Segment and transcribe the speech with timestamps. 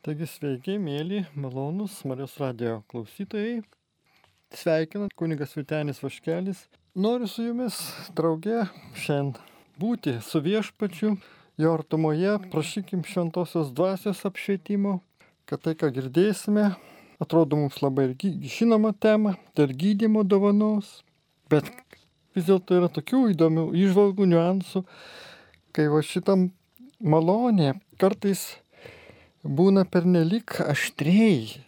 [0.00, 3.58] Taigi sveiki, mėly, malonus Marijos radio klausytojai.
[4.56, 6.62] Sveikinu, kunigas Vitenis Vaškelis.
[6.96, 7.76] Noriu su jumis
[8.16, 8.62] drauge
[8.96, 9.34] šiandien
[9.76, 11.10] būti su viešpačiu,
[11.60, 14.94] jo artumoje, prašykim šventosios dvasios apšvietimo,
[15.44, 16.70] kad tai, ką girdėsime,
[17.20, 18.08] atrodo mums labai
[18.56, 20.94] žinoma tema, tai ir gydimo dovanos,
[21.52, 21.68] bet
[22.32, 24.86] vis dėlto yra tokių įdomių išvalgų, niuansų,
[25.76, 26.48] kai va šitam
[27.04, 28.48] malonė kartais
[29.44, 31.64] būna pernelik aštriai.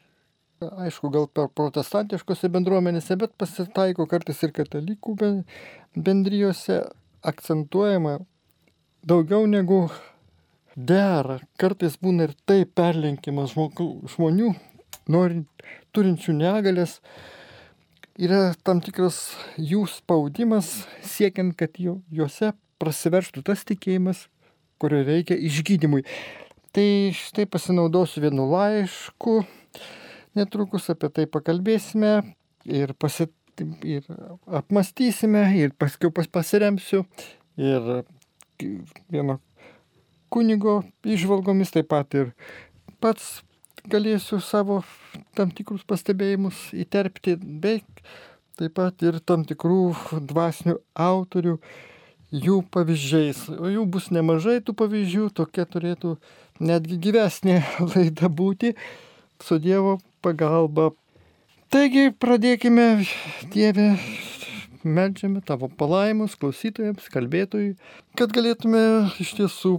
[0.63, 5.17] Aišku, gal per protestantiškose bendruomenėse, bet pasitaiko kartais ir katalikų
[5.97, 6.85] bendrijose
[7.27, 8.21] akcentuojama
[9.03, 9.89] daugiau negu
[10.77, 11.41] dera.
[11.59, 14.53] Kartais būna ir tai perlenkimas žmonių,
[15.11, 15.49] norint,
[15.93, 17.01] turinčių negalės,
[18.15, 24.29] yra tam tikras jų spaudimas siekiant, kad juose prasiverštų tas tikėjimas,
[24.79, 26.07] kurio reikia išgydymui.
[26.73, 29.43] Tai štai pasinaudosiu vienu laišku,
[30.39, 32.13] netrukus apie tai pakalbėsime
[32.65, 33.35] ir, pasit,
[33.85, 34.07] ir
[34.49, 37.05] apmastysime ir paskui pas, pasiremsiu.
[37.61, 38.07] Ir
[39.13, 39.37] vieno
[40.33, 42.33] kunigo išvalgomis, taip pat ir
[43.05, 43.43] pats
[43.93, 44.81] galėsiu savo
[45.37, 47.83] tam tikrus pastebėjimus įterpti, bei
[48.57, 49.93] taip pat ir tam tikrų
[50.33, 51.59] dvasinių autorių
[52.33, 53.45] jų pavyzdžiais.
[53.53, 56.17] O jų bus nemažai tų pavyzdžių, tokia turėtų
[56.65, 57.61] netgi gyvesnė
[57.93, 58.75] laida būti
[59.43, 60.91] su Dievo pagalba.
[61.73, 63.05] Taigi pradėkime,
[63.53, 63.95] Dieve,
[64.85, 67.77] melžiame tavo palaimus klausytojams, kalbėtojui,
[68.19, 68.83] kad galėtume
[69.23, 69.79] iš tiesų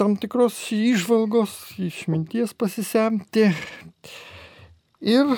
[0.00, 3.52] tam tikros išvalgos, išminties pasisemti
[4.98, 5.30] ir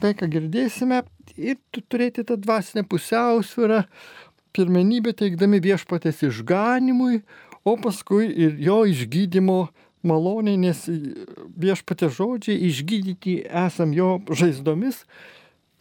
[0.00, 1.02] tai, ką girdėsime,
[1.36, 1.58] ir
[1.92, 3.82] turėti tą dvasinę pusiausvyrą,
[4.56, 7.22] pirmenybę teikdami viešpatės išganimui,
[7.64, 9.60] o paskui ir jo išgydymo
[10.06, 10.82] maloniai, nes
[11.62, 15.04] viešpatė žodžiai išgydyti esam jo žaizdomis,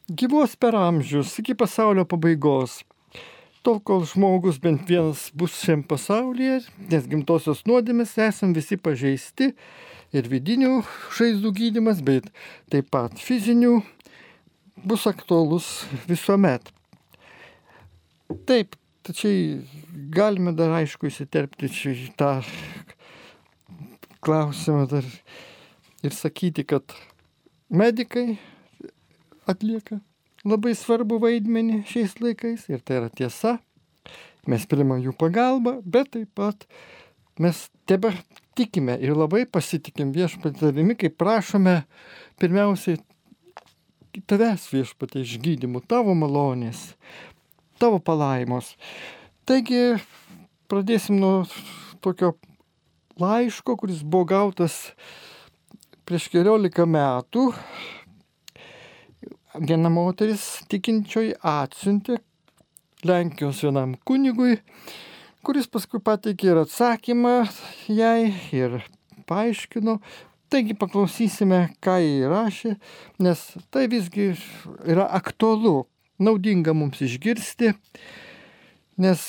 [0.10, 2.82] gyvos per amžius iki pasaulio pabaigos.
[3.62, 9.52] Tol, kol žmogus bent vienas bus šiam pasaulyje, nes gimtosios nuodėmės esam visi pažeisti
[10.18, 10.80] ir vidinių
[11.14, 12.32] žaizdų gydimas, bet
[12.74, 13.84] taip pat fizinių
[14.82, 15.70] bus aktualus
[16.10, 16.74] visuomet.
[18.48, 18.76] Taip,
[19.06, 19.62] tačiau
[20.14, 22.34] galime dar aišku įsiterpti šitą
[24.22, 25.08] klausimą dar
[26.06, 26.94] ir sakyti, kad
[27.70, 28.38] medikai
[29.50, 30.00] atlieka
[30.48, 33.60] labai svarbu vaidmenį šiais laikais ir tai yra tiesa.
[34.50, 36.66] Mes primam jų pagalbą, bet taip pat
[37.42, 38.10] mes tebe
[38.58, 41.84] tikime ir labai pasitikim viešpatavimi, kai prašome
[42.42, 42.98] pirmiausiai
[44.28, 46.96] tavęs viešpatė išgydymų, tavo malonės,
[47.82, 48.76] tavo palaimos.
[49.50, 49.98] Taigi
[50.70, 51.48] pradėsim nuo
[52.06, 52.36] tokio
[53.22, 54.78] laiško, kuris buvo gautas
[56.06, 57.50] prieš keliolika metų.
[59.66, 62.22] Viena moteris tikinčioji atsiuntė
[63.02, 64.60] Lenkijos vienam kunigui,
[65.42, 67.34] kuris paskui pateikė ir atsakymą
[67.90, 68.84] jai ir
[69.26, 69.98] paaiškino.
[70.52, 72.76] Taigi paklausysime, ką jį rašė,
[73.24, 73.42] nes
[73.74, 74.34] tai visgi
[74.84, 75.88] yra aktualu
[76.22, 77.74] naudinga mums išgirsti,
[79.02, 79.24] nes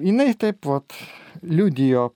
[0.00, 0.96] jinai taip pat
[1.42, 2.10] liudijo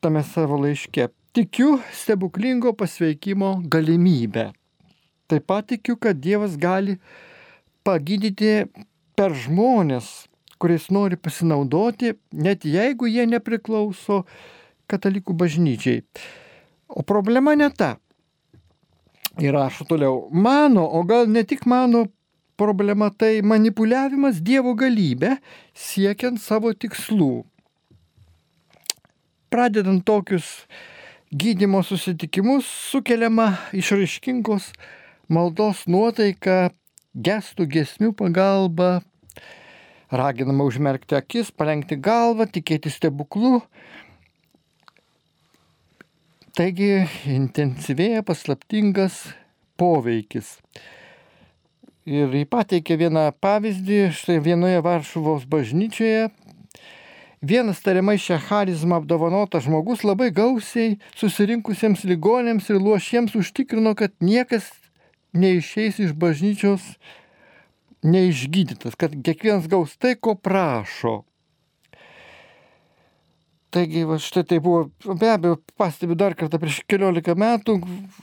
[0.00, 1.08] tame savo laiške.
[1.36, 4.50] Tikiu stebuklingo pasveikimo galimybę.
[5.26, 6.96] Taip pat tikiu, kad Dievas gali
[7.84, 8.68] pagydyti
[9.18, 10.28] per žmonės,
[10.60, 14.22] kuriais nori pasinaudoti, net jeigu jie nepriklauso
[14.90, 16.04] katalikų bažnyčiai.
[16.88, 17.96] O problema ne ta.
[19.42, 22.06] Ir rašo toliau, mano, o gal ne tik mano
[22.56, 25.36] problema tai manipuliavimas Dievo galybė
[25.76, 27.44] siekiant savo tikslų.
[29.52, 30.66] Pradedant tokius
[31.30, 34.70] gydimo susitikimus sukeliama išraiškingos
[35.28, 36.70] maldos nuotaika,
[37.16, 39.00] gestų gesmių pagalba,
[40.12, 43.60] raginama užmerkti akis, palengti galvą, tikėti stebuklų.
[46.56, 49.26] Taigi intensyvėja paslaptingas
[49.76, 50.56] poveikis.
[52.06, 56.28] Ir jį pateikė vieną pavyzdį, štai vienoje Varšuvos bažnyčioje.
[57.42, 64.70] Vienas tariamai šią charizmą apdovanotas žmogus labai gausiai susirinkusiems ligonėms ir luošiems užtikrino, kad niekas
[65.34, 66.86] neišeis iš bažnyčios
[68.06, 71.24] neišgydytas, kad kiekvienas gaus tai, ko prašo.
[73.76, 74.86] Taigi, va, štai tai buvo,
[75.20, 77.74] be abejo, pastebiu dar kartą prieš keliolika metų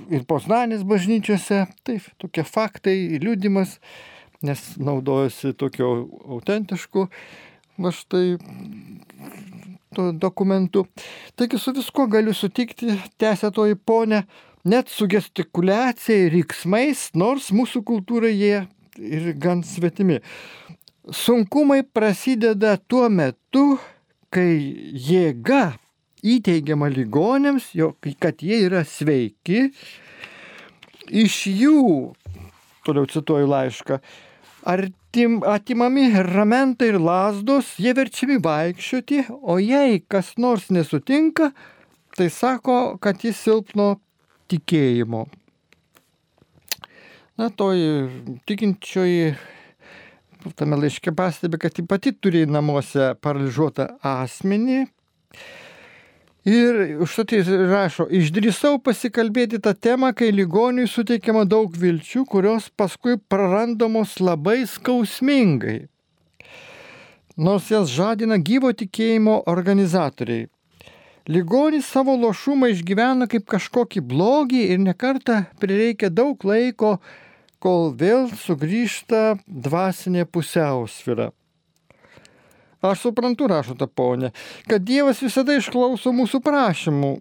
[0.09, 3.75] ir Poznanės bažnyčiose, taip, tokie faktai, liūdimas,
[4.41, 5.91] nes naudojosi tokio
[6.33, 7.05] autentišku,
[7.85, 8.39] va štai
[10.17, 10.87] dokumentu.
[11.37, 14.23] Taigi su viskuo galiu sutikti, tęsė toji ponė,
[14.65, 18.65] net su gestikulacija ir riksmais, nors mūsų kultūrai jie
[18.97, 20.17] ir gan svetimi.
[21.13, 23.75] Sunkumai prasideda tuo metu,
[24.33, 24.53] kai
[24.97, 25.75] jėga
[26.23, 27.71] įteigiama ligonėms,
[28.23, 29.67] kad jie yra sveiki,
[31.11, 32.13] iš jų,
[32.87, 33.99] toliau cituoju laišką,
[34.73, 41.51] artim, atimami ramentai ir lasdos, jie verčiami vaikščioti, o jei kas nors nesutinka,
[42.17, 43.97] tai sako, kad jis silpno
[44.51, 45.25] tikėjimo.
[47.33, 49.33] Na, toji tikinčioji
[50.51, 54.83] tame laiške pastebi, kad ji pati turi namuose paralyžiuotą asmenį.
[56.43, 63.15] Ir užtat jis rašo, išdrįsau pasikalbėti tą temą, kai ligoniui suteikiama daug vilčių, kurios paskui
[63.31, 65.85] prarandamos labai skausmingai.
[67.39, 70.49] Nors jas žadina gyvo tikėjimo organizatoriai.
[71.31, 76.97] Ligonis savo lošumą išgyvena kaip kažkokį blogį ir nekarta prireikia daug laiko,
[77.63, 81.31] kol vėl sugrįžta dvasinė pusiausvyra.
[82.83, 84.33] Aš suprantu, rašo ta ponė,
[84.67, 87.13] kad Dievas visada išklauso mūsų prašymų,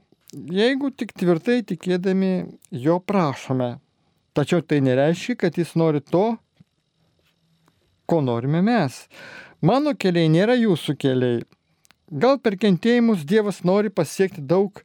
[0.51, 2.33] jeigu tik tvirtai tikėdami
[2.75, 3.77] jo prašome.
[4.35, 6.25] Tačiau tai nereiškia, kad jis nori to,
[8.11, 9.05] ko norime mes.
[9.63, 11.45] Mano keliai nėra jūsų keliai.
[12.11, 14.83] Gal per kentėjimus Dievas nori pasiekti daug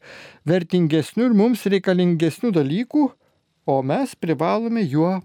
[0.47, 3.07] vertingesnių ir mums reikalingesnių dalykų,
[3.67, 5.17] o mes privalome juo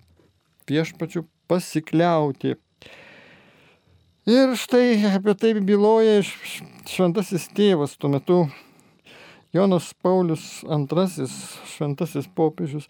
[0.68, 2.56] viešpačiu pasikliauti.
[4.28, 8.36] Ir štai apie tai byloja šventasis tėvas tuo metu
[9.52, 11.26] Jonas Paulius II,
[11.68, 12.86] šventasis popiežius,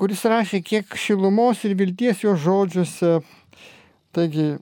[0.00, 3.20] kuris rašė kiek šilumos ir vilties jo žodžiuose.
[4.14, 4.56] Taigi,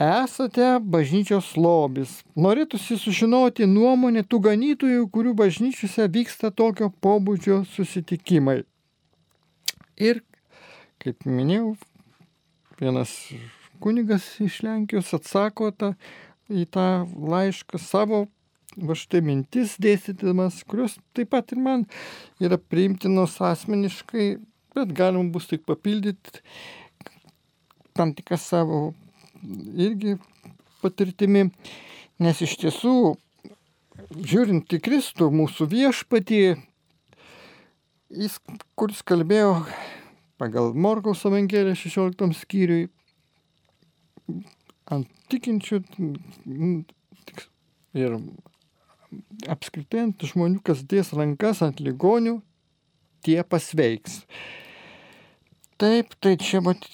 [0.00, 2.20] esate bažnyčios lobis.
[2.36, 8.62] Norėtųsi sužinoti nuomonę tų ganytojų, kurių bažnyčiose vyksta tokio pobūdžio susitikimai.
[10.00, 10.22] Ir
[11.00, 11.74] kaip minėjau,
[12.80, 13.14] vienas
[13.80, 15.94] kunigas iš Lenkijos atsako tą,
[16.52, 18.26] į tą laišką savo
[18.76, 21.86] va štai mintis dėstydamas, kurios taip pat ir man
[22.42, 24.26] yra priimtinos asmeniškai,
[24.76, 26.42] bet galima bus tik papildyti
[27.96, 28.80] tam tikrą savo
[29.74, 30.18] irgi
[30.80, 31.48] patirtimi,
[32.22, 32.94] nes iš tiesų,
[34.16, 36.42] žiūrint į Kristų, mūsų viešpatį,
[38.20, 38.38] jis,
[38.78, 39.56] kuris kalbėjo
[40.40, 42.88] pagal Morkaus Evangeliją 16 skyriui
[44.90, 45.82] ant tikinčių
[48.00, 48.16] ir
[49.50, 52.38] apskritai ant žmonių, kas dės rankas ant ligonių,
[53.26, 54.22] tie pasveiks.
[55.80, 56.84] Taip, tai čia mat,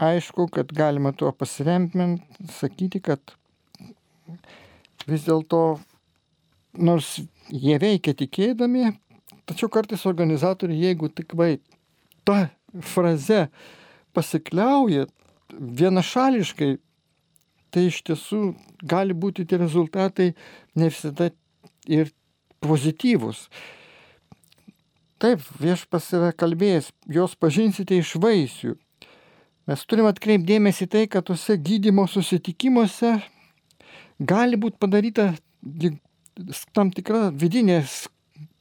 [0.00, 2.24] aišku, kad galima tuo pasiremint,
[2.56, 3.36] sakyti, kad
[5.08, 5.78] vis dėlto,
[6.76, 7.18] nors
[7.48, 8.94] jie veikia tikėdami,
[9.48, 11.54] tačiau kartais organizatoriai, jeigu tik vai
[12.24, 12.48] ta
[12.86, 13.48] fraze
[14.16, 15.06] pasikliauja
[15.58, 16.76] vienašališkai,
[17.70, 18.40] tai iš tiesų
[18.86, 20.32] gali būti tie rezultatai
[20.78, 21.30] ne visada
[21.86, 22.10] ir
[22.62, 23.46] pozityvus.
[25.20, 28.76] Taip, viešpas yra kalbėjęs, jos pažinsite iš vaisių.
[29.68, 33.18] Mes turime atkreipdėmėsi tai, kad tuose gydimo susitikimuose
[34.18, 35.34] gali būti padaryta
[36.74, 37.82] tam tikra vidinė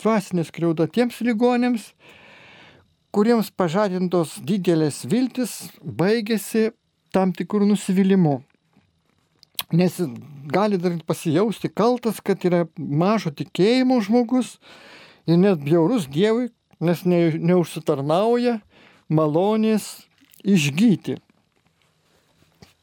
[0.01, 1.94] dvasinė skriauda tiems ligonėms,
[3.16, 6.69] kuriems pažadintos didelės viltis baigėsi
[7.13, 8.39] tam tikrų nusivylimų.
[9.73, 9.97] Nes
[10.49, 14.57] gali dar pasijausti kaltas, kad yra mažo tikėjimo žmogus
[15.30, 16.49] ir net bjaurus Dievui,
[16.81, 18.59] nes ne, neužsitarnauja
[19.13, 20.07] malonės
[20.42, 21.19] išgyti.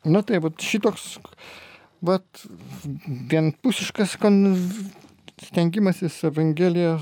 [0.06, 1.16] Na tai, va šitoks,
[2.06, 2.21] va,
[3.33, 4.14] vienpusiškas
[5.49, 7.00] stengimasis Evangeliją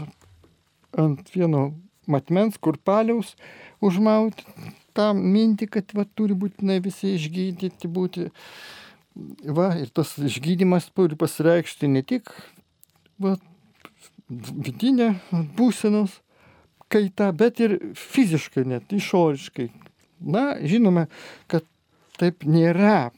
[0.96, 1.66] ant vieno
[2.10, 3.34] matmens, kurpaliaus
[3.84, 4.44] užmauti
[4.94, 8.28] tą mintį, kad va, turi būtinai visi išgydyti būti.
[9.46, 12.32] Va, ir tas išgydymas turi pasireikšti ne tik
[13.22, 13.36] va,
[14.28, 15.12] vidinė
[15.58, 16.18] būsenos
[16.90, 19.68] kaita, bet ir fiziškai, net išoriškai.
[20.24, 21.06] Na, žinome,
[21.50, 21.66] kad
[22.18, 23.12] taip nėra.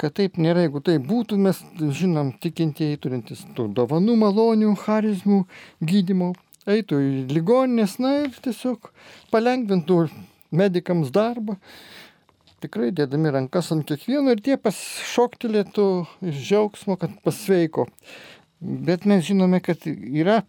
[0.00, 5.44] Kad taip nėra, jeigu tai būtų, mes žinom, tikintieji turintis tų dovanų, malonių, charizmų,
[5.82, 6.32] gydimo
[6.70, 8.90] eitų į ligoninės, na ir tiesiog
[9.32, 10.06] palengvintų
[10.54, 11.58] medikams darbą.
[12.64, 15.88] Tikrai dėdami rankas ant kiekvieno ir tie pašoktelėtų
[16.30, 17.88] iš džiaugsmo, kad pasveiko.
[18.60, 20.40] Bet mes žinome, kad yra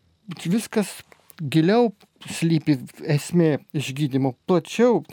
[0.45, 1.01] viskas
[1.41, 1.91] giliau
[2.31, 2.77] slypi
[3.11, 5.03] esmė išgydymo, plačiau.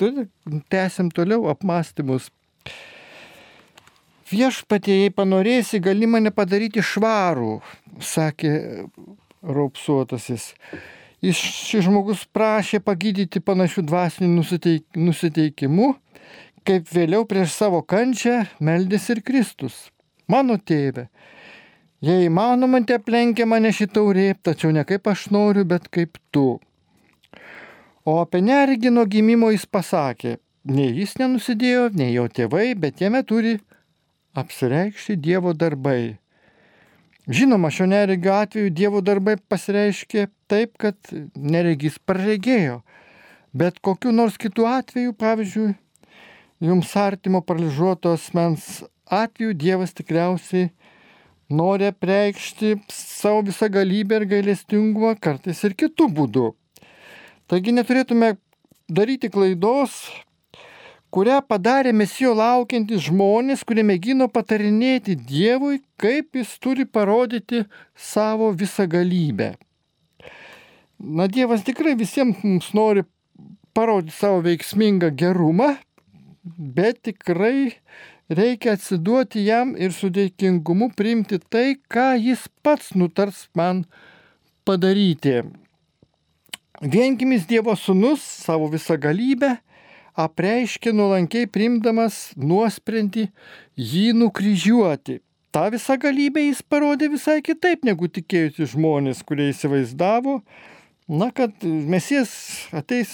[0.70, 2.30] Tęsiam toliau apmąstymus.
[4.32, 7.58] Viešpatie, jei panorėsi, gali mane padaryti švarų,
[8.00, 8.52] sakė
[9.42, 10.52] raupsuotasis.
[11.22, 15.92] Šis žmogus prašė pagydyti panašių dvasinių nusiteik, nusiteikimų,
[16.66, 19.76] kaip vėliau prieš savo kančią meldėsi ir Kristus.
[20.30, 21.08] Mano tėve,
[22.02, 26.58] jei įmanoma, te aplenkia mane šitaurė, tačiau ne kaip aš noriu, bet kaip tu.
[28.02, 33.22] O apie neregį nuo gimimo jis pasakė, nei jis nenusidėjo, nei jo tėvai, bet jame
[33.22, 33.60] turi
[34.34, 36.21] apsireikšti Dievo darbai.
[37.28, 40.96] Žinoma, šio neregio atveju Dievo darbai pasireiškė taip, kad
[41.36, 42.80] neregys praregėjo.
[43.54, 45.74] Bet kokiu nors kitu atveju, pavyzdžiui,
[46.66, 50.72] jums artimo paralyžiuoto asmens atveju Dievas tikriausiai
[51.52, 56.50] nori apreikšti savo visą galybę ir gailestingumą kartais ir kitų būdų.
[57.46, 58.34] Taigi neturėtume
[58.90, 59.94] daryti klaidos,
[61.12, 68.86] kurią padarė mesijo laukiantys žmonės, kurie mėgino patarinėti Dievui, kaip jis turi parodyti savo visą
[68.88, 69.52] galybę.
[70.98, 73.04] Na, Dievas tikrai visiems mums nori
[73.76, 75.74] parodyti savo veiksmingą gerumą,
[76.42, 77.74] bet tikrai
[78.32, 83.84] reikia atsiduoti jam ir su dėkingumu priimti tai, ką jis pats nutars man
[84.64, 85.42] padaryti.
[86.82, 89.58] Vienkimis Dievo sūnus savo visą galybę
[90.18, 93.28] apreiškė nuolankiai primdamas nuosprendį
[93.78, 95.20] jį nukryžiuoti.
[95.52, 100.38] Ta visa galybė jis parodė visai kitaip negu tikėjusi žmonės, kurie įsivaizdavo,
[101.12, 102.32] na, kad mesijas
[102.72, 103.12] ateis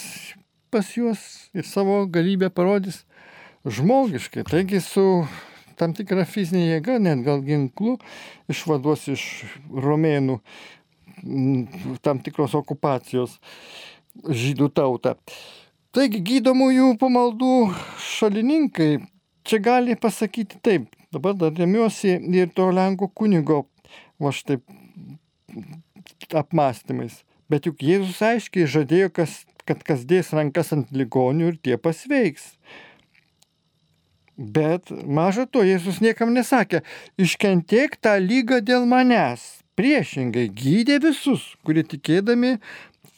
[0.70, 3.02] pas juos ir savo galybę parodys
[3.66, 4.46] žmogiškai.
[4.46, 5.04] Taigi su
[5.78, 7.96] tam tikra fizinė jėga, net gal ginklu,
[8.50, 9.24] išvaduos iš
[9.70, 10.38] romėnų
[12.02, 13.38] tam tikros okupacijos
[14.22, 15.16] žydų tautą.
[15.98, 17.52] Taigi gydomųjų pamaldų
[17.98, 19.00] šalininkai
[19.42, 23.64] čia gali pasakyti taip, dabar dar remiuosi ir to Lenkų kunigo,
[24.22, 24.60] va štai
[26.38, 27.16] apmąstymais.
[27.50, 29.32] Bet juk Jėzus aiškiai žadėjo, kas,
[29.66, 32.46] kad kas dės rankas ant ligonių ir tie pasveiks.
[34.38, 36.84] Bet maža to, Jėzus niekam nesakė,
[37.18, 39.48] iškentiek tą lygą dėl manęs.
[39.74, 42.60] Priešingai gydė visus, kurie tikėdami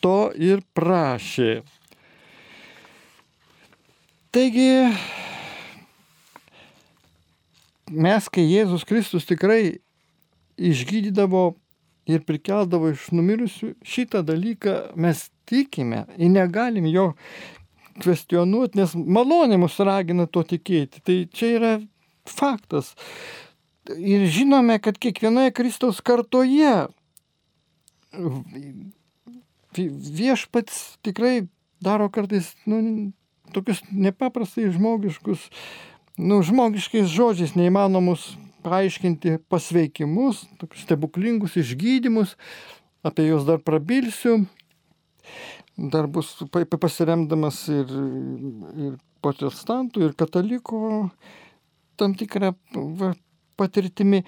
[0.01, 1.59] to ir prašė.
[4.31, 4.67] Taigi,
[7.91, 9.81] mes, kai Jėzus Kristus tikrai
[10.55, 11.57] išgydydavo
[12.11, 17.09] ir prikeldavo iš numirusių, šitą dalyką mes tikime ir negalim jo
[18.01, 21.03] kvestionuoti, nes malonė mus ragina to tikėti.
[21.03, 21.75] Tai čia yra
[22.31, 22.95] faktas
[23.99, 26.87] ir žinome, kad kiekvienoje Kristaus kartoje
[29.75, 31.49] viešpats tikrai
[31.83, 33.11] daro kartais nu,
[33.55, 35.49] tokius nepaprastai žmogiškus,
[36.21, 38.33] nu, žmogiškais žodžiais neįmanomus
[38.65, 42.37] paaiškinti pasveikimus, tokius stebuklingus išgydymus,
[43.07, 44.43] apie juos dar prabilsiu,
[45.77, 47.95] dar bus pasiremdamas ir,
[48.89, 50.83] ir protestantų, ir katalikų
[52.01, 52.55] tam tikrą
[53.01, 53.13] va,
[53.61, 54.23] patirtimi.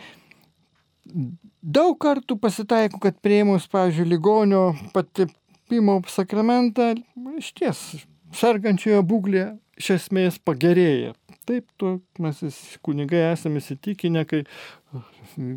[1.63, 4.63] Daug kartų pasitaiko, kad prieimus, pavyzdžiui, ligonio
[4.95, 6.93] patepimo sakramentą,
[7.39, 7.83] iš ties,
[8.37, 9.47] sergančiojo būklė
[9.81, 11.15] iš esmės pagerėja.
[11.49, 12.43] Taip, tu, mes
[12.87, 14.45] kunigai esame įsitikinę, kai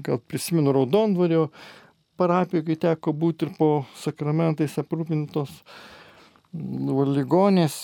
[0.06, 1.50] gal prisimenu Raudondvario
[2.18, 5.52] parapijoje, kai teko būti ir po sakramentais aprūpintos
[6.56, 7.78] ligonės,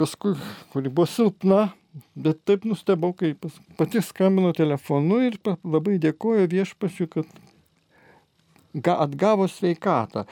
[0.00, 0.32] paskui,
[0.72, 1.66] kuri buvo silpna,
[2.14, 3.36] Bet taip nustebau, kai
[3.78, 10.24] pati skambino telefonu ir labai dėkoju viešpačiu, kad atgavo sveikatą.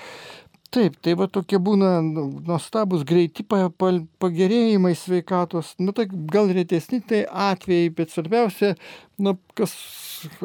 [0.73, 7.91] Taip, tai va tokie būna nuostabus greiti pagerėjimai sveikatos, nu tai gal retesni tai atvejai,
[7.99, 8.71] bet svarbiausia,
[9.21, 9.75] nu, kas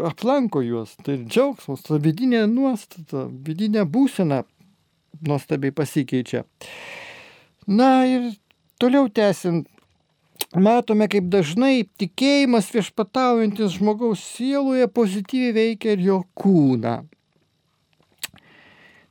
[0.10, 4.42] aplanko juos, tai džiaugsmas, ta vidinė nuostata, vidinė būsena
[5.24, 6.44] nuostabiai pasikeičia.
[7.68, 8.34] Na ir
[8.84, 9.72] toliau tęsint
[10.60, 17.00] matome, kaip dažnai tikėjimas viešpataujantis žmogaus sieloje pozityviai veikia ir jo kūną.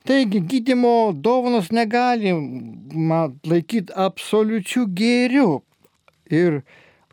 [0.06, 2.30] Taigi gydimo dovanos negali
[3.50, 5.46] laikyti absoliučių gėrių
[6.30, 6.60] ir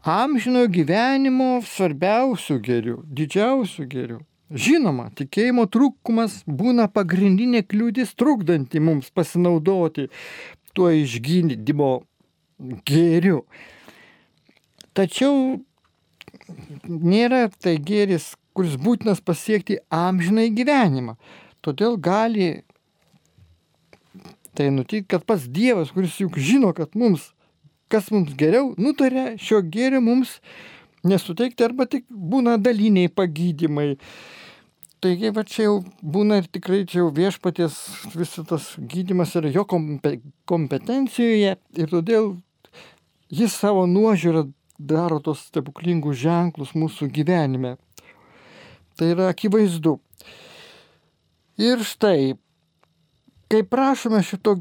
[0.05, 4.17] amžinojo gyvenimo svarbiausių gėrių, didžiausių gėrių.
[4.53, 10.05] Žinoma, tikėjimo trūkumas būna pagrindinė kliūtis trukdanti mums pasinaudoti
[10.77, 11.89] tuo išgydymo
[12.85, 13.39] gėriu.
[14.93, 15.63] Tačiau
[16.85, 21.17] nėra tai gėris, kuris būtinas pasiekti amžinai gyvenimą.
[21.65, 22.51] Todėl gali
[24.57, 27.31] tai nutikti, kad pats Dievas, kuris juk žino, kad mums,
[27.91, 30.38] kas mums geriau, nutarė šio gėrio mums
[31.07, 33.93] nesuteikti arba tik būna daliniai pagydymai.
[35.03, 37.75] Taigi, va čia jau būna ir tikrai čia jau viešpaties
[38.15, 42.29] visas tas gydimas yra jo kompetencijoje ir todėl
[43.33, 44.45] jis savo nuožiūrą
[44.79, 47.75] daro tos stebuklingus ženklus mūsų gyvenime.
[48.95, 49.98] Tai yra akivaizdu.
[51.60, 52.33] Ir štai,
[53.53, 54.55] kai prašome šito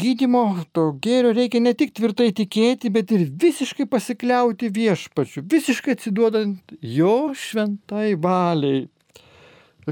[0.00, 0.42] gydimo,
[0.74, 7.14] to gėrio, reikia ne tik tvirtai tikėti, bet ir visiškai pasikliauti viešpačiu, visiškai atsiduodant jo
[7.38, 8.88] šventai valiai.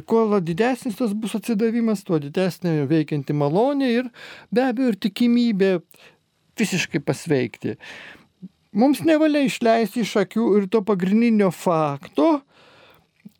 [0.07, 4.11] Kuo didesnis tas bus atsidavimas, tuo didesnė veikianti malonė ir
[4.51, 5.71] be abejo ir tikimybė
[6.59, 7.77] visiškai pasveikti.
[8.75, 12.41] Mums nevalia išleisti iš akių ir to pagrindinio fakto,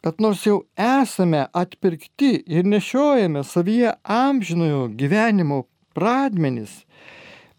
[0.05, 5.65] kad nors jau esame atpirkti ir nešiojame savyje amžinojo gyvenimo
[5.95, 6.85] pradmenis,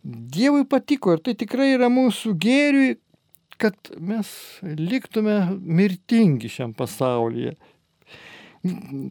[0.01, 2.95] Dievui patiko ir tai tikrai yra mūsų gėriui,
[3.61, 4.31] kad mes
[4.63, 7.53] liktume mirtingi šiam pasaulyje.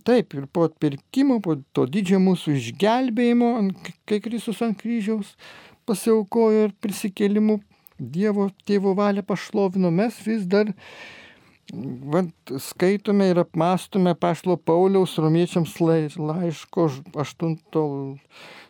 [0.07, 3.53] Taip, ir po atpirkimo, po to didžiojo mūsų išgelbėjimo,
[4.07, 5.37] kai Kristus ant kryžiaus
[5.87, 7.61] pasiaukojo ir prisikėlimu
[8.01, 10.71] Dievo tėvo valią pašlovino, mes vis dar
[12.13, 12.23] va,
[12.59, 17.55] skaitome ir apmastome Pašlo Pauliaus romiečiams laiško 8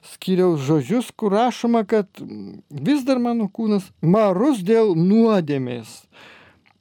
[0.07, 2.09] skyriaus žodžius, kur rašoma, kad
[2.71, 6.02] vis dar mano kūnas marus dėl nuodėmės.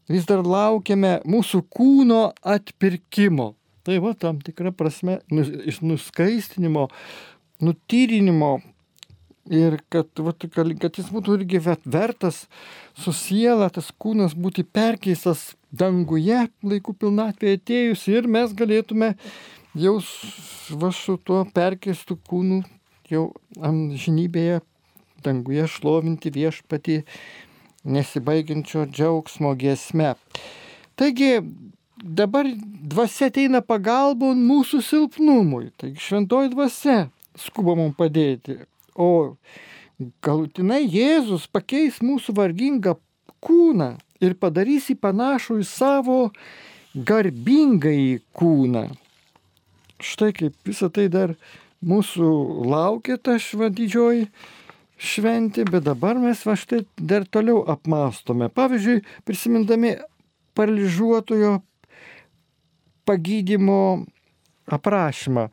[0.09, 3.53] Vis dar laukiame mūsų kūno atpirkimo.
[3.85, 6.87] Tai va, tam tikrą prasme, iš nuskaistinimo,
[7.63, 8.57] nutyrinimo
[9.49, 12.45] ir kad, va, kad jis būtų irgi vertas
[12.97, 19.15] su siela, tas kūnas būti perkeistas danguje, laikų pilnatvėje atėjus ir mes galėtume
[19.77, 19.97] jau
[20.77, 22.61] va, su tuo perkeistų kūnu
[23.09, 23.29] jau
[23.65, 24.61] amžinybėje
[25.25, 27.01] danguje šlovinti viešpatį
[27.89, 30.13] nesibaigiančio džiaugsmo giesme.
[30.99, 31.39] Taigi
[32.03, 32.47] dabar
[32.93, 35.69] dvasia ateina pagalbon mūsų silpnumui.
[35.79, 36.99] Taigi šventoji dvasia
[37.39, 38.59] skuba mums padėti.
[38.95, 39.35] O
[40.23, 42.95] galutinai Jėzus pakeis mūsų vargingą
[43.43, 46.19] kūną ir padarys jį panašų į savo
[46.95, 48.87] garbingąjį kūną.
[49.99, 51.35] Štai kaip visą tai dar
[51.85, 52.29] mūsų
[52.67, 54.29] laukia ta švadidžioji
[54.99, 58.49] šventė, bet dabar mes va štai dar toliau apmastome.
[58.51, 59.95] Pavyzdžiui, prisimindami
[60.59, 61.59] paralyžiuotojo
[63.07, 64.05] pagydymo
[64.69, 65.47] aprašymą.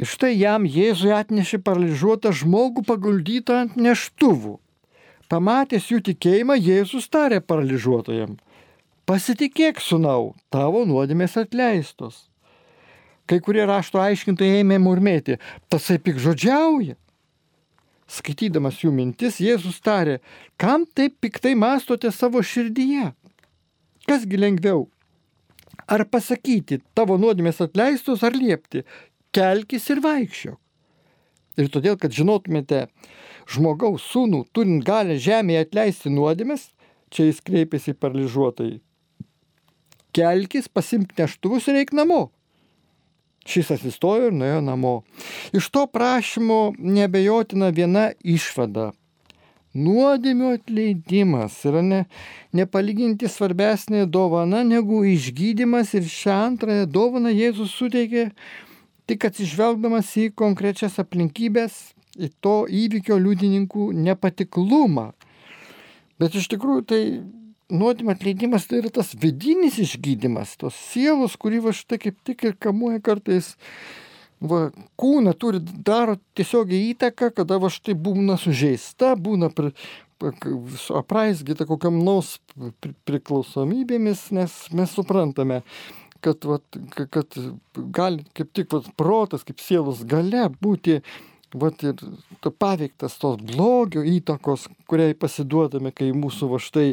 [0.00, 4.54] Štai jam Jėzui atnešė paralyžiuotą žmogų paguldytą ant neštuvų.
[5.28, 8.38] Pamatęs jų tikėjimą, Jėzus tarė paralyžiuotojam.
[9.04, 12.30] Pasitikėk, sunau, tavo nuodėmės atleistos.
[13.28, 15.36] Kai kurie rašto aiškintojai ėmė murmėti,
[15.68, 16.96] tasai pikžodžiauja.
[18.10, 20.18] Skaitydamas jų mintis, Jėzus tarė,
[20.56, 23.12] kam taip piktai mastote savo širdyje?
[24.08, 24.88] Kasgi lengviau
[25.90, 28.84] Ar pasakyti, tavo nuodėmės atleistos, ar liepti,
[29.36, 30.58] kelkis ir vaikščiok.
[31.60, 32.86] Ir todėl, kad žinotumėte,
[33.50, 36.70] žmogaus sūnų turint galę žemėje atleisti nuodėmės,
[37.12, 38.78] čia jis kreipėsi paralyžiuotai.
[40.16, 42.30] Kelkis, pasimk neštuvus ir eik namo.
[43.46, 44.94] Šis atsistojo ir nuėjo namo.
[45.56, 48.90] Iš to prašymo nebejotina viena išvada
[49.70, 51.98] Nuodėmių atleidimas yra ne,
[52.58, 58.32] nepalyginti svarbesnė dovana negu išgydymas ir šią antrąją dovaną Jėzus suteikė
[59.10, 61.80] tik atsižvelgdamas į konkrečias aplinkybės,
[62.14, 65.10] į to įvykio liudininkų nepatiklumą.
[66.20, 67.00] Bet iš tikrųjų tai
[67.70, 72.56] nuodėmė atleidimas tai yra tas vidinis išgydymas, tos sielos, kuri va štai kaip tik ir
[72.60, 73.54] kamuoja kartais
[74.40, 74.68] va,
[75.00, 79.72] kūną turi, daro tiesiogiai įtaką, kada va štai būna sužeista, būna pri,
[81.00, 82.36] apraizgyta kokiam nors
[83.08, 85.62] priklausomybėmis, nes mes suprantame,
[86.24, 86.60] kad, va,
[87.14, 87.36] kad
[87.96, 91.00] gali kaip tik va, protas, kaip sielos gale būti
[91.54, 91.98] vat, ir
[92.44, 96.88] to paveiktas tos blogio įtakos, kuriai pasiduodame, kai mūsų va štai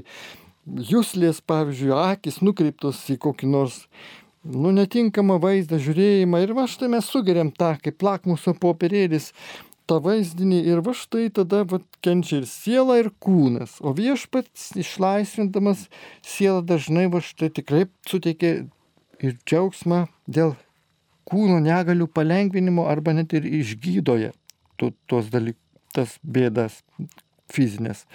[0.68, 3.84] jūslės, pavyzdžiui, akis nukreiptos į kokį nors
[4.48, 9.32] nu, netinkamą vaizdą, žiūrėjimą ir va štai mes sugeriam tą, kaip lakmuso popierėlis,
[9.88, 13.78] tą vaizdinį ir va štai tada va, kenčia ir siela, ir kūnas.
[13.80, 15.88] O viešpats išlaisvindamas
[16.26, 18.68] sielą dažnai va štai tikrai suteikia
[19.24, 20.56] ir džiaugsmą dėl
[21.28, 24.32] kūno negalių palengvinimo arba net ir išgydoja
[24.78, 25.64] tuos dalykus,
[25.96, 26.82] tas bėdas
[27.54, 28.06] fizinės.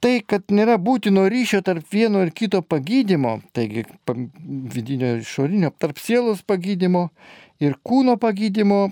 [0.00, 3.84] Tai, kad nėra būtino ryšio tarp vieno ir kito pagydymo, taigi
[4.72, 7.10] vidinio ir išorinio, tarp sielos pagydymo
[7.60, 8.86] ir kūno pagydymo,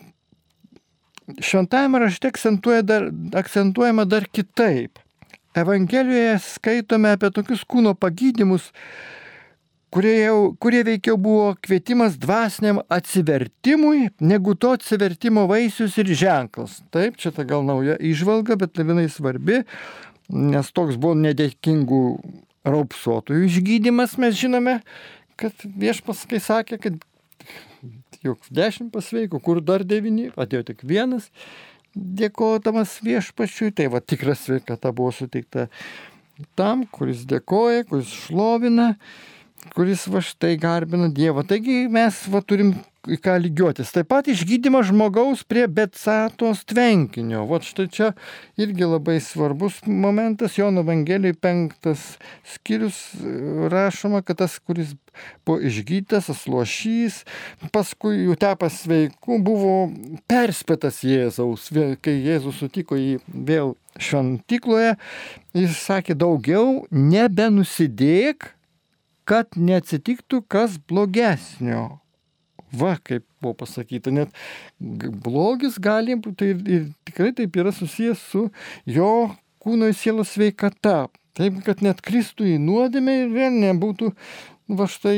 [1.40, 3.09] šventajame rašte akcentuoja dar,
[3.40, 5.01] akcentuojama dar kitaip.
[5.57, 8.68] Evangelijoje skaitome apie tokius kūno pagydymus,
[9.94, 16.81] kurie, jau, kurie veikiau buvo kvietimas dvasiniam atsivertimui, negu to atsivertimo vaisius ir ženklas.
[16.94, 19.62] Taip, čia ta gal nauja išvalga, bet vienai svarbi,
[20.33, 22.03] nes toks buvo nedėkingų
[22.68, 24.81] raupsuotojų išgydymas, mes žinome,
[25.40, 27.01] kad viešpas, kai sakė, kad
[28.24, 31.31] juk dešimt pasveiko, kur dar devyni, atėjo tik vienas,
[31.94, 35.68] dėkodamas viešpačiui, tai va tikra sveikata buvo suteikta
[36.59, 38.92] tam, kuris dėkoja, kuris šlovina
[39.75, 41.44] kuris va štai garbina Dievą.
[41.47, 42.75] Taigi mes va turim
[43.09, 43.90] į ką lygiuotis.
[43.94, 47.44] Taip pat išgydymas žmogaus prie Betsatos tvenkinio.
[47.49, 48.11] Va štai čia
[48.61, 50.59] irgi labai svarbus momentas.
[50.59, 52.18] Jono Evangelijai penktas
[52.55, 53.33] skyrius e,
[53.73, 54.94] rašoma, kad tas, kuris
[55.47, 57.23] buvo išgydytas, aslošys,
[57.75, 59.88] paskui jų tepas sveiku, buvo
[60.31, 61.71] perspėtas Jėzaus.
[62.05, 64.94] Kai Jėzus sutiko jį vėl šventykloje,
[65.57, 68.53] jis sakė daugiau nebenusidėk
[69.29, 72.01] kad neatsitiktų kas blogesnio.
[72.69, 74.35] Va, kaip buvo pasakyta, net
[75.25, 78.43] blogis gali, tai ir, ir tikrai taip yra susijęs su
[78.85, 79.12] jo
[79.64, 81.07] kūno ir sielos sveikata.
[81.38, 84.11] Taip, kad net kristų į nuodėmę ir vėl nebūtų,
[84.75, 85.14] va štai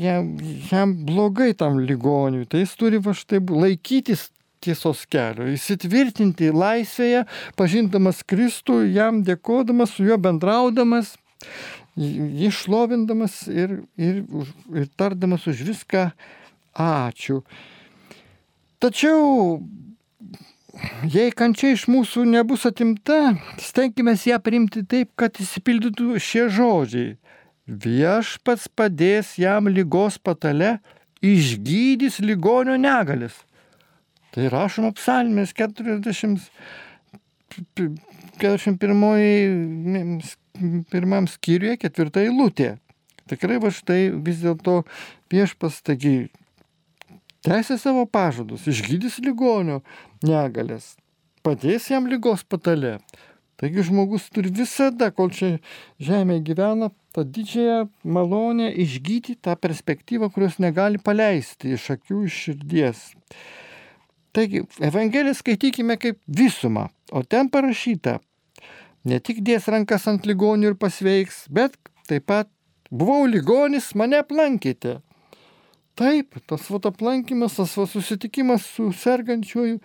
[0.00, 0.32] jam,
[0.70, 2.48] jam blogai tam ligoniui.
[2.50, 4.30] Tai jis turi va štai laikytis
[4.64, 7.24] tiesos kelio, įsitvirtinti laisvėje,
[7.58, 11.14] pažindamas Kristų, jam dėkodamas, su juo bendraudamas
[11.98, 14.22] jį šlovindamas ir, ir,
[14.74, 16.10] ir tardamas už viską
[16.78, 17.42] ačiū.
[18.78, 19.58] Tačiau,
[21.10, 27.16] jei kančia iš mūsų nebus atimta, stenkime ją priimti taip, kad įsipildytų šie žodžiai.
[27.68, 30.78] Viešpats padės jam lygos patale,
[31.20, 33.34] išgydys ligonio negalės.
[34.32, 36.38] Tai rašoma psalmės 40,
[38.38, 40.22] 41
[40.92, 42.76] pirmam skyriuje ketvirta eilutė.
[43.28, 44.82] Tikrai va štai vis dėlto
[45.32, 46.30] viešpas, taigi,
[47.44, 49.82] tęsė savo pažadus, išgydys ligonio
[50.24, 50.94] negalės,
[51.44, 52.98] padės jam lygos patale.
[53.58, 55.56] Taigi žmogus turi visada, kol čia
[55.98, 63.00] žemėje gyvena, tą didžiąją malonę išgydyti tą perspektyvą, kurios negali paleisti iš akių, iš širdies.
[64.36, 68.20] Taigi, Evangeliją skaitykime kaip visumą, o ten parašyta,
[69.04, 71.76] ne tik dės rankas ant ligonių ir pasveiks, bet
[72.08, 72.50] taip pat
[72.90, 74.98] buvau ligonis, mane aplankėte.
[75.98, 79.80] Taip, tas vat aplankimas, tas vat susitikimas su sergančiuoju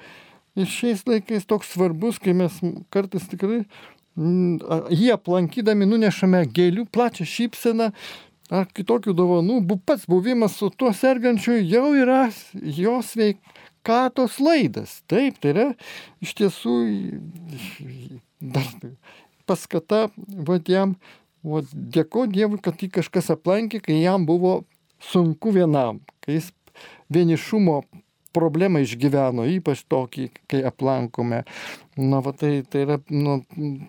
[0.62, 2.60] ir šiais laikais toks svarbus, kai mes
[2.94, 3.64] kartais tikrai
[4.94, 7.90] jį aplankydami nunešame gėlių, plačią šypseną
[8.54, 12.28] ar kitokių dovanų, pats buvimas su tuo sergančiuoju jau yra
[12.62, 15.00] jo sveikatos laidas.
[15.10, 15.68] Taip, tai yra
[16.22, 16.78] iš tiesų
[18.44, 18.68] dar
[19.48, 20.98] paskata, vad jam,
[21.44, 24.62] vad dėko Dievui, kad jį kažkas aplankė, kai jam buvo
[25.04, 26.52] sunku vienam, kai jis
[27.14, 27.82] vienišumo
[28.34, 31.44] problemą išgyveno, ypač tokį, kai aplankome.
[32.00, 33.38] Na, va, tai, tai yra nu,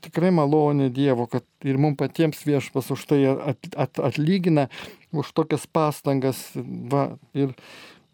[0.05, 4.69] tikrai malonė Dievo, kad ir mums patiems viešpas už tai at, at, atlygina,
[5.17, 6.43] už tokias pastangas.
[6.55, 7.57] Va, ir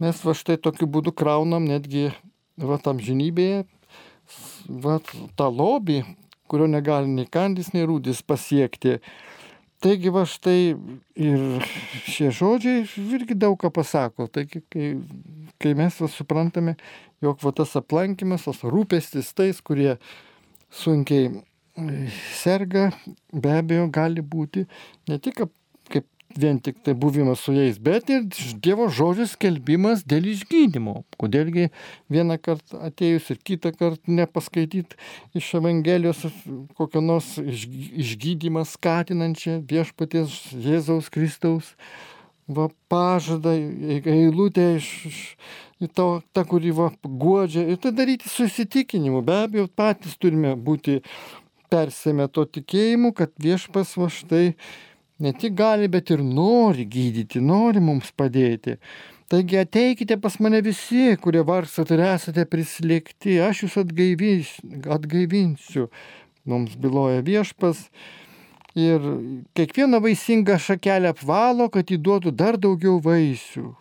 [0.02, 2.12] mes va štai tokiu būdu kraunam netgi
[2.60, 3.64] va tam žinybėje,
[4.70, 5.00] va
[5.34, 6.04] tą lobį,
[6.50, 8.98] kurio negali nei kandis, nei rūdis pasiekti.
[9.80, 10.74] Taigi va štai
[11.16, 11.68] ir
[12.04, 12.82] šie žodžiai
[13.16, 14.26] irgi daug ką pasako.
[14.28, 14.90] Taigi, kai,
[15.62, 16.74] kai mes va suprantame,
[17.24, 19.94] jog va tas aplankimas, tas rūpestis tais, kurie
[20.82, 21.30] sunkiai
[22.36, 22.90] serga,
[23.32, 24.66] be abejo gali būti
[25.08, 25.40] ne tik
[26.38, 28.26] vien tik tai buvimas su jais, bet ir
[28.62, 31.02] Dievo žodžio skelbimas dėl išgydymo.
[31.20, 31.70] Kodėlgi
[32.12, 34.98] vieną kartą atėjus ir kitą kartą nepaskaityti
[35.38, 36.22] iš Evangelijos
[36.78, 41.74] kokio nors išgydymą skatinančią viešpaties Jėzaus Kristaus
[42.50, 43.54] va, pažadą,
[44.00, 49.22] eilutę iš, iš to, tą, kurį va, guodžia ir tai daryti susitikinimu.
[49.26, 51.00] Be abejo, patys turime būti
[51.70, 54.44] persėmę to tikėjimu, kad viešpas va štai
[55.20, 58.78] ne tik gali, bet ir nori gydyti, nori mums padėti.
[59.30, 63.76] Taigi ateikite pas mane visi, kurie varsat ir esate prislėgti, aš jūs
[64.96, 65.86] atgaivinsiu,
[66.50, 67.84] mums byloja viešpas.
[68.78, 69.06] Ir
[69.58, 73.72] kiekvieną vaisingą šakelę apvalo, kad įduotų dar daugiau vaisių.